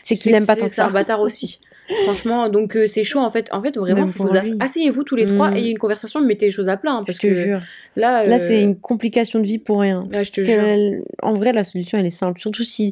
[0.01, 0.91] C'est qu'il aime pas tant que C'est un ça.
[0.93, 1.59] bâtard aussi.
[2.03, 3.49] Franchement, donc euh, c'est chaud en fait.
[3.53, 5.55] En fait, vraiment, faut vous asseyez-vous tous les trois, Mm.
[5.57, 6.91] ayez une conversation, mettez les choses à plat.
[6.93, 7.61] hein, Je parce te que jure.
[7.95, 10.07] là, Là, euh, c'est une complication de vie pour rien.
[10.11, 10.63] ouais, je te jure.
[11.21, 12.39] en vrai, la solution, elle est simple.
[12.39, 12.91] Surtout si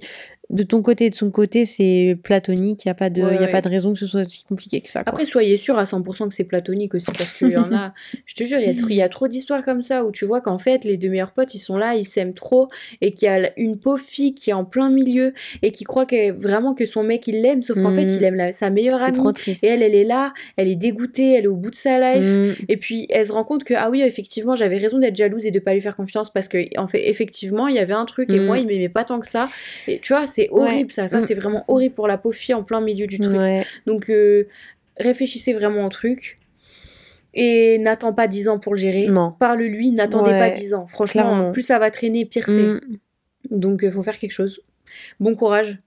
[0.49, 2.85] de ton côté et de son côté, c'est platonique.
[2.85, 3.51] Il n'y a, pas de- Ouais, y a ouais.
[3.51, 5.03] pas de raison que ce soit si compliqué que ça.
[5.03, 5.11] quoi.
[5.11, 7.93] Après, soyez sûr à 100% que c'est platonique aussi, parce qu'il y en a,
[8.25, 10.57] je te jure, il y y a trop d'histoires comme ça où tu vois qu'en
[10.59, 12.67] fait, les deux meilleurs potes, ils sont là, ils s'aiment trop,
[13.01, 16.05] et qu'il y a une pauvre fille qui est en plein milieu, et qui croit
[16.05, 19.01] que, vraiment que son mec, il l'aime, sauf qu'en fait, il aime la- sa meilleure
[19.01, 19.17] amie.
[19.17, 19.63] trop triste.
[19.63, 22.23] Et elle, elle est là, elle est dégoûtée, elle est au bout de sa life.
[22.59, 22.65] Mm.
[22.69, 25.51] Et puis elle se rend compte que ah oui effectivement j'avais raison d'être jalouse et
[25.51, 28.29] de pas lui faire confiance parce que en fait effectivement il y avait un truc
[28.31, 28.45] et Mm.
[28.45, 29.47] moi il m'aimait pas tant que ça
[29.87, 31.25] et tu vois c'est horrible ça ça Mm.
[31.27, 33.63] c'est vraiment horrible pour la pauvre fille en plein milieu du truc Ouais.
[33.85, 34.45] donc euh,
[34.97, 36.35] réfléchissez vraiment au truc
[37.33, 39.33] et n'attends pas 10 ans pour le gérer Non.
[39.39, 41.51] parle-lui n'attendez Ouais, pas 10 ans franchement clairement.
[41.51, 42.79] plus ça va traîner pire c'est Mm.
[43.51, 44.61] donc euh, faut faire quelque chose
[45.19, 45.77] bon courage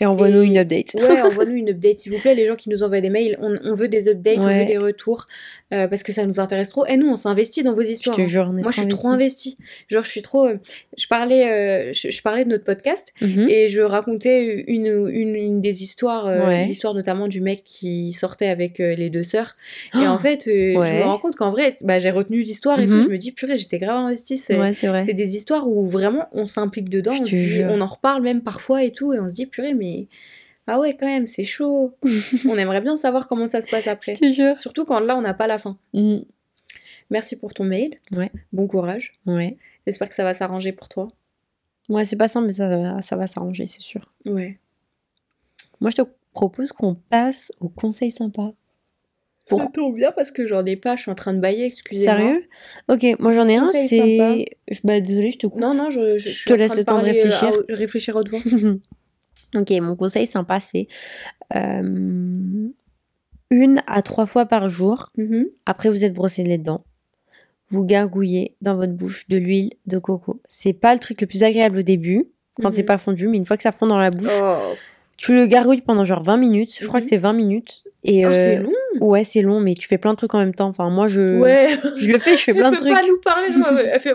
[0.00, 0.94] Et envoie-nous Et- une update.
[0.94, 3.36] Ouais, envoie-nous une update, s'il vous plaît, les gens qui nous envoient des mails.
[3.40, 5.26] On, on veut des updates, on veut des retours,
[5.72, 6.84] euh, parce que ça nous intéresse trop.
[6.86, 8.16] Et nous, on s'investit dans vos Je histoires.
[8.16, 8.26] te hein.
[8.26, 9.54] jure, on est Moi, je suis trop investie.
[9.88, 10.46] Genre, je suis trop.
[10.46, 10.54] euh,
[10.98, 13.46] Je parlais, euh, je, je parlais de notre podcast Mhm.
[13.48, 16.64] et je racontais une, une, une des histoires, euh, Ouais.
[16.66, 19.56] l'histoire notamment du mec qui sortait avec les deux sœurs.
[19.94, 22.90] Et en fait, je me rends compte qu'en vrai, bah, j'ai retenu l'histoire et Mhm.
[22.98, 23.02] tout.
[23.02, 24.36] Je me dis, purée, j'étais grave investie.
[24.38, 24.72] C'est Ouais,
[25.14, 28.82] des histoires où vraiment on s'implique dedans, Je on, dit- on en reparle même parfois
[28.84, 30.06] et tout, et on se dit purée, mais
[30.70, 31.94] ah ouais, quand même, c'est chaud.
[32.48, 34.14] on aimerait bien savoir comment ça se passe après.
[34.14, 34.58] Je te jure.
[34.60, 35.78] Surtout quand là, on n'a pas la fin.
[35.94, 36.18] Mm.
[37.10, 37.98] Merci pour ton mail.
[38.12, 38.30] Ouais.
[38.52, 39.12] Bon courage.
[39.26, 39.56] Ouais.
[39.86, 41.08] J'espère que ça va s'arranger pour toi.
[41.88, 44.12] Ouais, c'est pas simple, mais ça, va- ça va s'arranger, c'est sûr.
[44.26, 44.58] Ouais.
[45.80, 46.02] Moi, je te
[46.32, 48.52] propose qu'on passe au conseil sympa.
[49.48, 49.60] Pour...
[49.62, 52.16] Ça tombe bien parce que j'en ai pas, je suis en train de bailler, excusez-moi.
[52.18, 52.44] Sérieux?
[52.88, 54.46] Ok, moi j'en ai un, c'est.
[54.70, 55.60] Je- Bah, désolée, je te coupe.
[55.60, 57.48] Non, non, je, je, Je suis te laisse le temps de euh, réfléchir.
[57.48, 58.14] à- réfléchir.
[59.54, 60.86] ok, mon conseil sympa, c'est
[61.56, 62.68] euh,
[63.50, 65.10] une à trois fois par jour.
[65.16, 65.46] Mhm.
[65.66, 66.84] Après, vous êtes brossé les dents.
[67.68, 70.40] Vous gargouillez dans votre bouche de l'huile de coco.
[70.46, 72.26] C'est pas le truc le plus agréable au début,
[72.60, 72.86] quand c'est Mhm.
[72.86, 74.74] pas fondu, mais une fois que ça fond dans la bouche, Oh,
[75.16, 76.76] tu le gargouilles pendant genre 20 minutes.
[76.80, 77.04] Je crois Mhm.
[77.04, 77.84] que c'est 20 minutes.
[78.02, 78.72] Et Oh, c'est euh, long.
[79.00, 80.68] Ouais, c'est long, mais tu fais plein de trucs en même temps.
[80.68, 81.78] Enfin, moi, je, Ouais.
[81.98, 82.94] je le fais, je fais plein de peux trucs.
[82.94, 84.14] pas nous parler, je elle fait.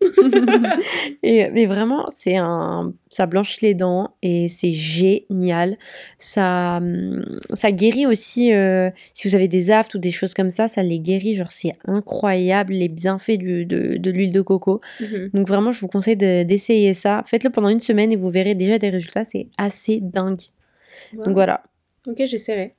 [1.22, 5.76] Et, mais vraiment, c'est un ça blanchit les dents et c'est génial.
[6.18, 10.50] Ça, hum, ça guérit aussi, euh, si vous avez des aftes ou des choses comme
[10.50, 11.34] ça, ça les guérit.
[11.34, 14.80] Genre, c'est incroyable les bienfaits du, de, de l'huile de coco.
[15.00, 15.30] Mhm.
[15.34, 17.22] Donc, vraiment, je vous conseille de- d'essayer ça.
[17.26, 19.24] Faites-le pendant une semaine et vous verrez déjà des résultats.
[19.24, 20.40] C'est assez dingue.
[21.12, 21.62] Donc, voilà.
[22.06, 22.72] Ok, j'essaierai.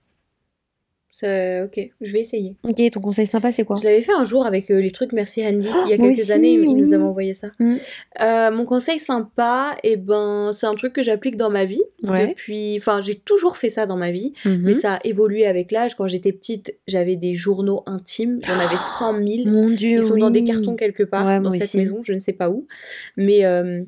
[1.21, 2.55] Ok, je vais essayer.
[2.63, 5.11] Ok, ton conseil sympa, c'est quoi Je l'avais fait un jour avec euh, les trucs
[5.11, 5.67] Merci Handy.
[5.85, 6.75] Il y a quelques aussi, années, il oui.
[6.75, 7.49] nous avait envoyé ça.
[7.59, 7.75] Mm.
[8.21, 11.81] Euh, mon conseil sympa, et ben, c'est un truc que j'applique dans ma vie.
[12.03, 12.27] Ouais.
[12.27, 12.77] Depuis.
[12.77, 14.33] Enfin, j'ai toujours fait ça dans ma vie.
[14.45, 14.61] Mhm.
[14.63, 15.95] Mais ça a évolué avec l'âge.
[15.95, 18.39] Quand j'étais petite, j'avais des journaux intimes.
[18.45, 19.49] J'en avais 100 000.
[19.49, 21.77] Mon Dieu, Ils sont dans des cartons quelque part Ouais, dans cette aussi.
[21.79, 22.65] maison, je ne sais pas où.
[23.17, 23.81] Mais euh,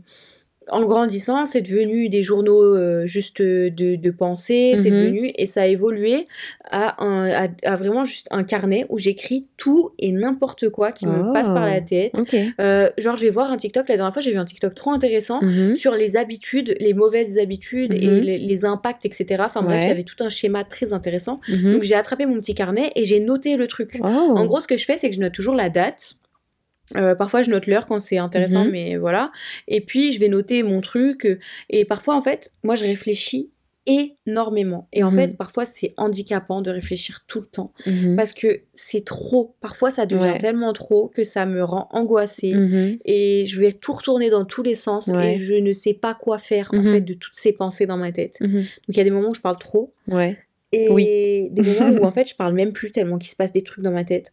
[0.71, 5.05] en grandissant, c'est devenu des journaux euh, juste de, de pensée, c'est Mhm.
[5.05, 6.25] devenu, et ça a évolué
[6.69, 11.05] à, un, à, à vraiment juste un carnet où j'écris tout et n'importe quoi qui
[11.07, 11.33] me Oh.
[11.33, 12.13] passe par la tête.
[12.59, 14.91] Euh, genre, je vais voir un TikTok, la dernière fois, j'ai vu un TikTok trop
[14.91, 15.39] intéressant.
[15.41, 15.75] Mhm.
[15.75, 18.19] Sur les habitudes, les mauvaises habitudes et Mhm.
[18.21, 19.43] les, les impacts, etc.
[19.45, 19.85] Enfin bref, Ouais.
[19.85, 21.39] il y avait tout un schéma très intéressant.
[21.63, 23.99] Donc j'ai attrapé mon petit carnet et j'ai noté le truc.
[24.01, 24.05] Oh.
[24.07, 26.15] En gros, ce que je fais, c'est que je note toujours la date.
[26.95, 28.71] Euh, parfois, je note l'heure quand c'est intéressant, Mhm.
[28.71, 29.29] mais voilà.
[29.67, 31.25] Et puis, je vais noter mon truc.
[31.25, 31.39] euh,
[31.69, 33.49] Et parfois, en fait, moi, je réfléchis
[33.87, 34.87] énormément.
[34.93, 35.17] Et en Mhm.
[35.17, 37.73] fait, parfois, c'est handicapant de réfléchir tout le temps.
[37.85, 38.15] Mhm.
[38.15, 39.55] Parce que c'est trop.
[39.59, 40.37] Parfois, ça devient Ouais.
[40.37, 42.53] tellement trop que ça me rend angoissée.
[43.05, 45.07] Et je vais tout retourner dans tous les sens.
[45.07, 45.35] Ouais.
[45.35, 48.11] Et je ne sais pas quoi faire, en fait, de toutes ces pensées dans ma
[48.11, 48.37] tête.
[48.39, 49.93] Donc, il y a des moments où je parle trop.
[50.07, 50.37] Ouais.
[50.73, 51.49] Et Oui.
[51.51, 53.83] des moments où en fait je parle même plus tellement qu'il se passe des trucs
[53.83, 54.31] dans ma tête.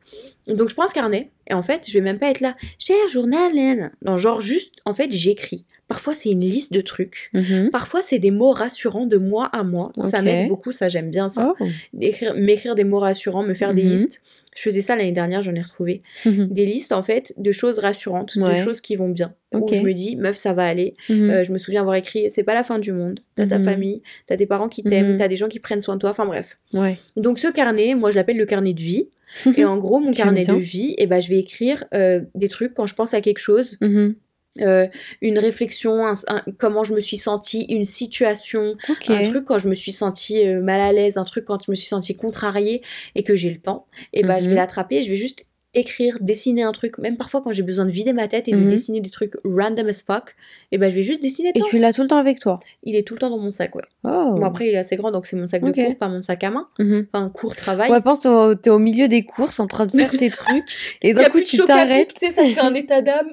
[0.48, 2.96] Donc je prends ce carnet et en fait je vais même pas être là, cher
[3.10, 3.90] journal, nan.
[4.04, 5.64] non genre juste en fait j'écris.
[5.88, 7.30] Parfois c'est une liste de trucs.
[7.34, 7.70] Mhm.
[7.70, 9.92] Parfois c'est des mots rassurants de moi à moi.
[10.10, 11.54] Ça m'aide beaucoup, ça j'aime bien ça.
[11.60, 11.64] Oh.
[11.94, 13.90] D'écrire, m'écrire des mots rassurants, me faire des Mhm.
[13.92, 14.22] listes.
[14.54, 16.02] Je faisais ça l'année dernière, j'en ai retrouvé.
[16.26, 16.48] Mhm.
[16.50, 19.32] Des listes en fait de choses rassurantes, de choses qui vont bien.
[19.54, 19.70] Ok.
[19.70, 20.92] Où je me dis, meuf ça va aller.
[21.10, 23.20] Euh, je me souviens avoir écrit, c'est pas la fin du monde.
[23.36, 26.00] T'as ta famille, t'as tes parents qui t'aiment, t'as des gens qui prennent soin de
[26.00, 26.10] toi.
[26.10, 26.56] Enfin bref.
[26.74, 26.96] Ouais.
[27.16, 29.06] Donc ce carnet, moi je l'appelle le carnet de vie.
[29.56, 32.74] Et en gros, mon carnet de vie, eh ben, je vais écrire euh, des trucs
[32.74, 34.14] quand je pense à quelque chose, Mhm.
[34.60, 34.86] euh,
[35.20, 38.76] une réflexion, un- un- comment je me suis sentie, une situation,
[39.08, 41.70] un truc quand je me suis sentie euh, mal à l'aise, un truc quand je
[41.70, 42.82] me suis sentie contrariée
[43.14, 43.86] et que j'ai le temps.
[44.12, 44.50] Et ben je Mhm.
[44.50, 45.44] vais l'attraper, je vais juste
[45.78, 48.56] écrire, dessiner un truc, même parfois quand j'ai besoin de vider ma tête et de
[48.58, 48.68] Mhm.
[48.68, 50.34] dessiner des trucs random as fuck,
[50.72, 52.96] et ben je vais juste dessiner Et tu l'as tout le temps avec toi Il
[52.96, 53.82] est tout le temps dans mon sac, ouais.
[54.04, 54.34] Oh.
[54.36, 56.42] Bon après il est assez grand donc c'est mon sac de cours, pas mon sac
[56.44, 57.06] à main, Mhm.
[57.12, 57.90] enfin cours travail.
[57.90, 60.76] Ouais, pense, t'es au, t'es au milieu des courses en train de faire tes trucs
[61.02, 62.14] et d'un coup tu t'arrêtes.
[62.14, 63.30] tu sais, ça fait un état d'âme.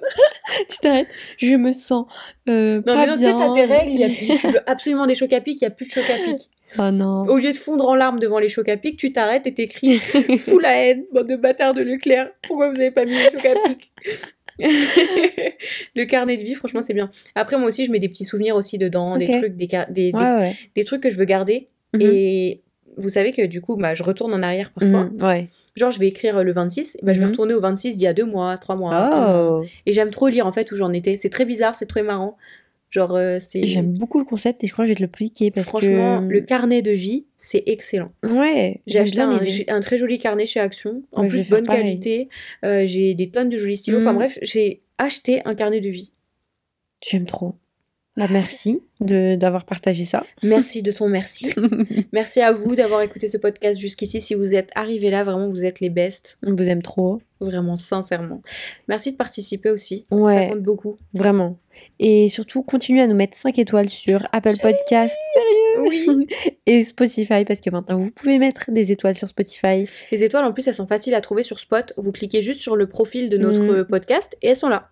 [0.69, 1.07] Tu t'arrêtes.
[1.37, 2.05] Je me sens
[2.47, 3.37] euh, Non, pas mais non, tu sais, bien.
[3.37, 5.67] t'as tes règles, il y a, tu veux absolument des chocs à pic, il y
[5.67, 6.49] a plus de chocs à pic.
[6.80, 7.26] Oh non.
[7.28, 9.99] Au lieu de fondre en larmes devant les chocs à pic, tu t'arrêtes et t'écris
[10.38, 12.30] Fous la haine, bande de bâtards de Leclerc.
[12.47, 13.91] Pourquoi vous avez pas mis les chocs à pic
[15.95, 17.09] Le carnet de vie, franchement, c'est bien.
[17.36, 20.11] Après, moi aussi, je mets des petits souvenirs aussi dedans, des trucs, des, des, des-
[20.13, 20.55] Ouais, ouais.
[20.76, 21.67] des trucs que je veux garder.
[21.93, 22.01] Mhm.
[22.01, 22.61] Et
[22.97, 25.05] vous savez que du coup, bah, je retourne en arrière parfois.
[25.05, 25.21] Mhm.
[25.21, 25.47] Ouais.
[25.76, 27.32] Genre, je vais écrire le 26, bah, je vais Mhm.
[27.32, 29.59] retourner au 26 d'il y a deux mois, trois mois.
[29.61, 29.65] Oh.
[29.86, 31.17] Et j'aime trop lire en fait où j'en étais.
[31.17, 32.38] C'est très bizarre, c'est très marrant.
[32.95, 33.65] Genre, euh, c'est.
[33.65, 36.21] J'aime beaucoup le concept et je crois que je vais te le piquer parce Franchement,
[36.25, 36.31] que.
[36.31, 38.07] le carnet de vie, c'est excellent.
[38.23, 38.79] Ouais.
[38.87, 39.19] J'ai acheté
[39.69, 41.03] un, très joli carnet chez Action.
[41.11, 42.29] En Ouais, plus, bonne qualité.
[42.63, 43.97] Euh, j'ai des tonnes de jolis stylos.
[43.99, 44.15] Enfin Mm.
[44.15, 46.13] bref, j'ai acheté un carnet de vie.
[47.05, 47.55] J'aime trop.
[48.18, 50.26] Bah, merci de d'avoir partagé ça.
[50.41, 51.51] Merci de ton merci.
[52.13, 54.22] merci à vous d'avoir écouté ce podcast jusqu'ici.
[54.22, 56.38] Si vous êtes arrivés là, vraiment, vous êtes les best.
[56.45, 57.22] On vous aime trop.
[57.41, 58.41] Vraiment, sincèrement.
[58.88, 60.05] Merci de participer aussi.
[60.11, 60.34] Ouais.
[60.34, 60.95] Ça compte beaucoup.
[61.13, 61.57] Vraiment.
[61.99, 65.13] Et surtout, continuez à nous mettre 5 étoiles sur Apple Podcast.
[65.80, 66.07] Oui.
[66.66, 69.88] et Spotify parce que maintenant vous pouvez mettre des étoiles sur Spotify.
[70.13, 71.91] Les étoiles, en plus, elles sont faciles à trouver sur Spot.
[71.97, 73.86] Vous cliquez juste sur le profil de notre Mm.
[73.88, 74.84] podcast et elles sont là.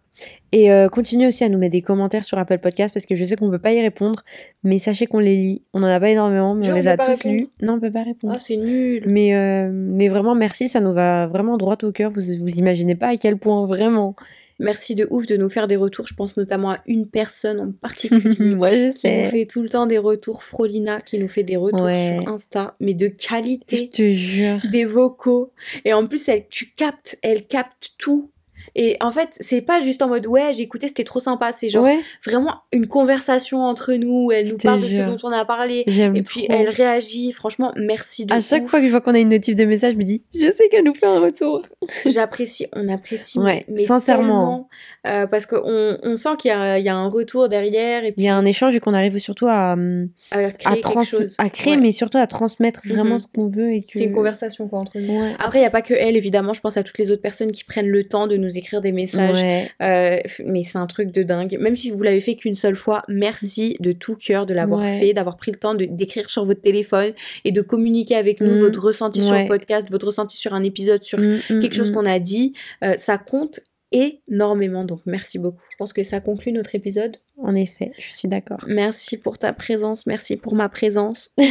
[0.51, 3.25] Et euh, continuez aussi à nous mettre des commentaires sur Apple Podcast parce que je
[3.25, 4.23] sais qu'on peut pas y répondre,
[4.63, 5.61] mais sachez qu'on les lit.
[5.73, 7.47] On en a pas énormément, mais Genre, on les a tous lus.
[7.61, 8.33] Non, on peut pas répondre.
[8.35, 9.03] Ah, c'est nul.
[9.07, 12.11] Mais, euh, mais vraiment, merci, ça nous va vraiment droit au cœur.
[12.11, 14.15] Vous, vous imaginez pas à quel point, vraiment.
[14.59, 16.05] Merci de ouf de nous faire des retours.
[16.05, 18.21] Je pense notamment à une personne en particulier.
[18.55, 19.25] Moi, je qui nous sais.
[19.25, 20.43] fait tout le temps des retours.
[20.43, 22.19] Frolina qui nous fait des retours Ouais.
[22.21, 24.59] sur Insta, mais de Je qualité, te jure.
[24.71, 25.51] des vocaux.
[25.83, 28.29] Et en plus, elle, tu captes, elle capte tout.
[28.75, 31.51] Et en fait, c'est pas juste en mode ouais, j'ai écouté, c'était trop sympa.
[31.53, 34.31] C'est genre ouais, vraiment une conversation entre nous.
[34.31, 35.83] Elle nous parle de ce dont on a parlé.
[35.87, 36.55] j'aime Et puis trop.
[36.57, 37.31] elle réagit.
[37.33, 38.69] Franchement, merci de À chaque ouf.
[38.69, 40.69] fois que je vois qu'on a une notif de message, je me dis, je sais
[40.69, 41.63] qu'elle nous fait un retour.
[42.05, 43.39] J'apprécie, on apprécie.
[43.39, 44.69] Ouais, mais sincèrement.
[45.07, 48.27] euh, parce qu'on on sent qu'il y, y a un retour derrière et Il y
[48.29, 51.35] a un échange et qu'on arrive surtout à, hum, à à, créer trans- quelque chose.
[51.39, 51.81] à créer, Ouais.
[51.81, 53.19] mais surtout à transmettre vraiment Mhm.
[53.19, 53.71] ce qu'on veut.
[53.73, 53.87] et que...
[53.89, 55.19] C'est une conversation quoi entre nous.
[55.39, 56.53] Après, il n'y a pas que elle, évidemment.
[56.53, 58.81] Je pense à toutes les autres personnes qui prennent le temps de nous nous écrire
[58.81, 59.41] des messages.
[59.41, 59.69] Ouais.
[59.81, 61.57] Euh, mais c'est un truc de dingue.
[61.59, 64.99] Même si vous l'avez fait qu'une seule fois, merci de tout cœur de l'avoir Ouais.
[64.99, 67.13] fait, d'avoir pris le temps d'écrire sur votre téléphone
[67.45, 68.59] et de communiquer avec nous Mm.
[68.59, 71.91] votre ressenti sur le podcast, votre ressenti sur un épisode, sur Mm, mm, quelque chose
[71.91, 72.53] qu'on a dit.
[72.83, 73.59] Euh, ça compte
[73.91, 74.83] énormément.
[74.85, 75.61] Donc merci beaucoup.
[75.71, 77.17] Je pense que ça conclut notre épisode.
[77.37, 78.59] En effet, je suis d'accord.
[78.67, 81.31] Merci pour ta présence, merci pour ma présence.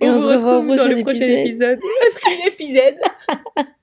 [0.00, 1.78] Et on se au retrouve dans le prochain épisode.
[1.80, 2.94] Prochain épisode.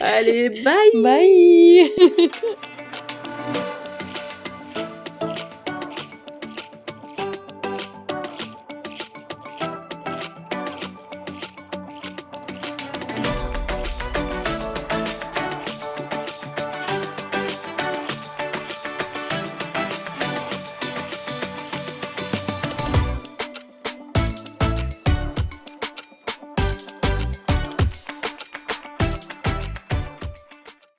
[0.00, 0.90] Allez, bye.
[1.02, 2.30] Bye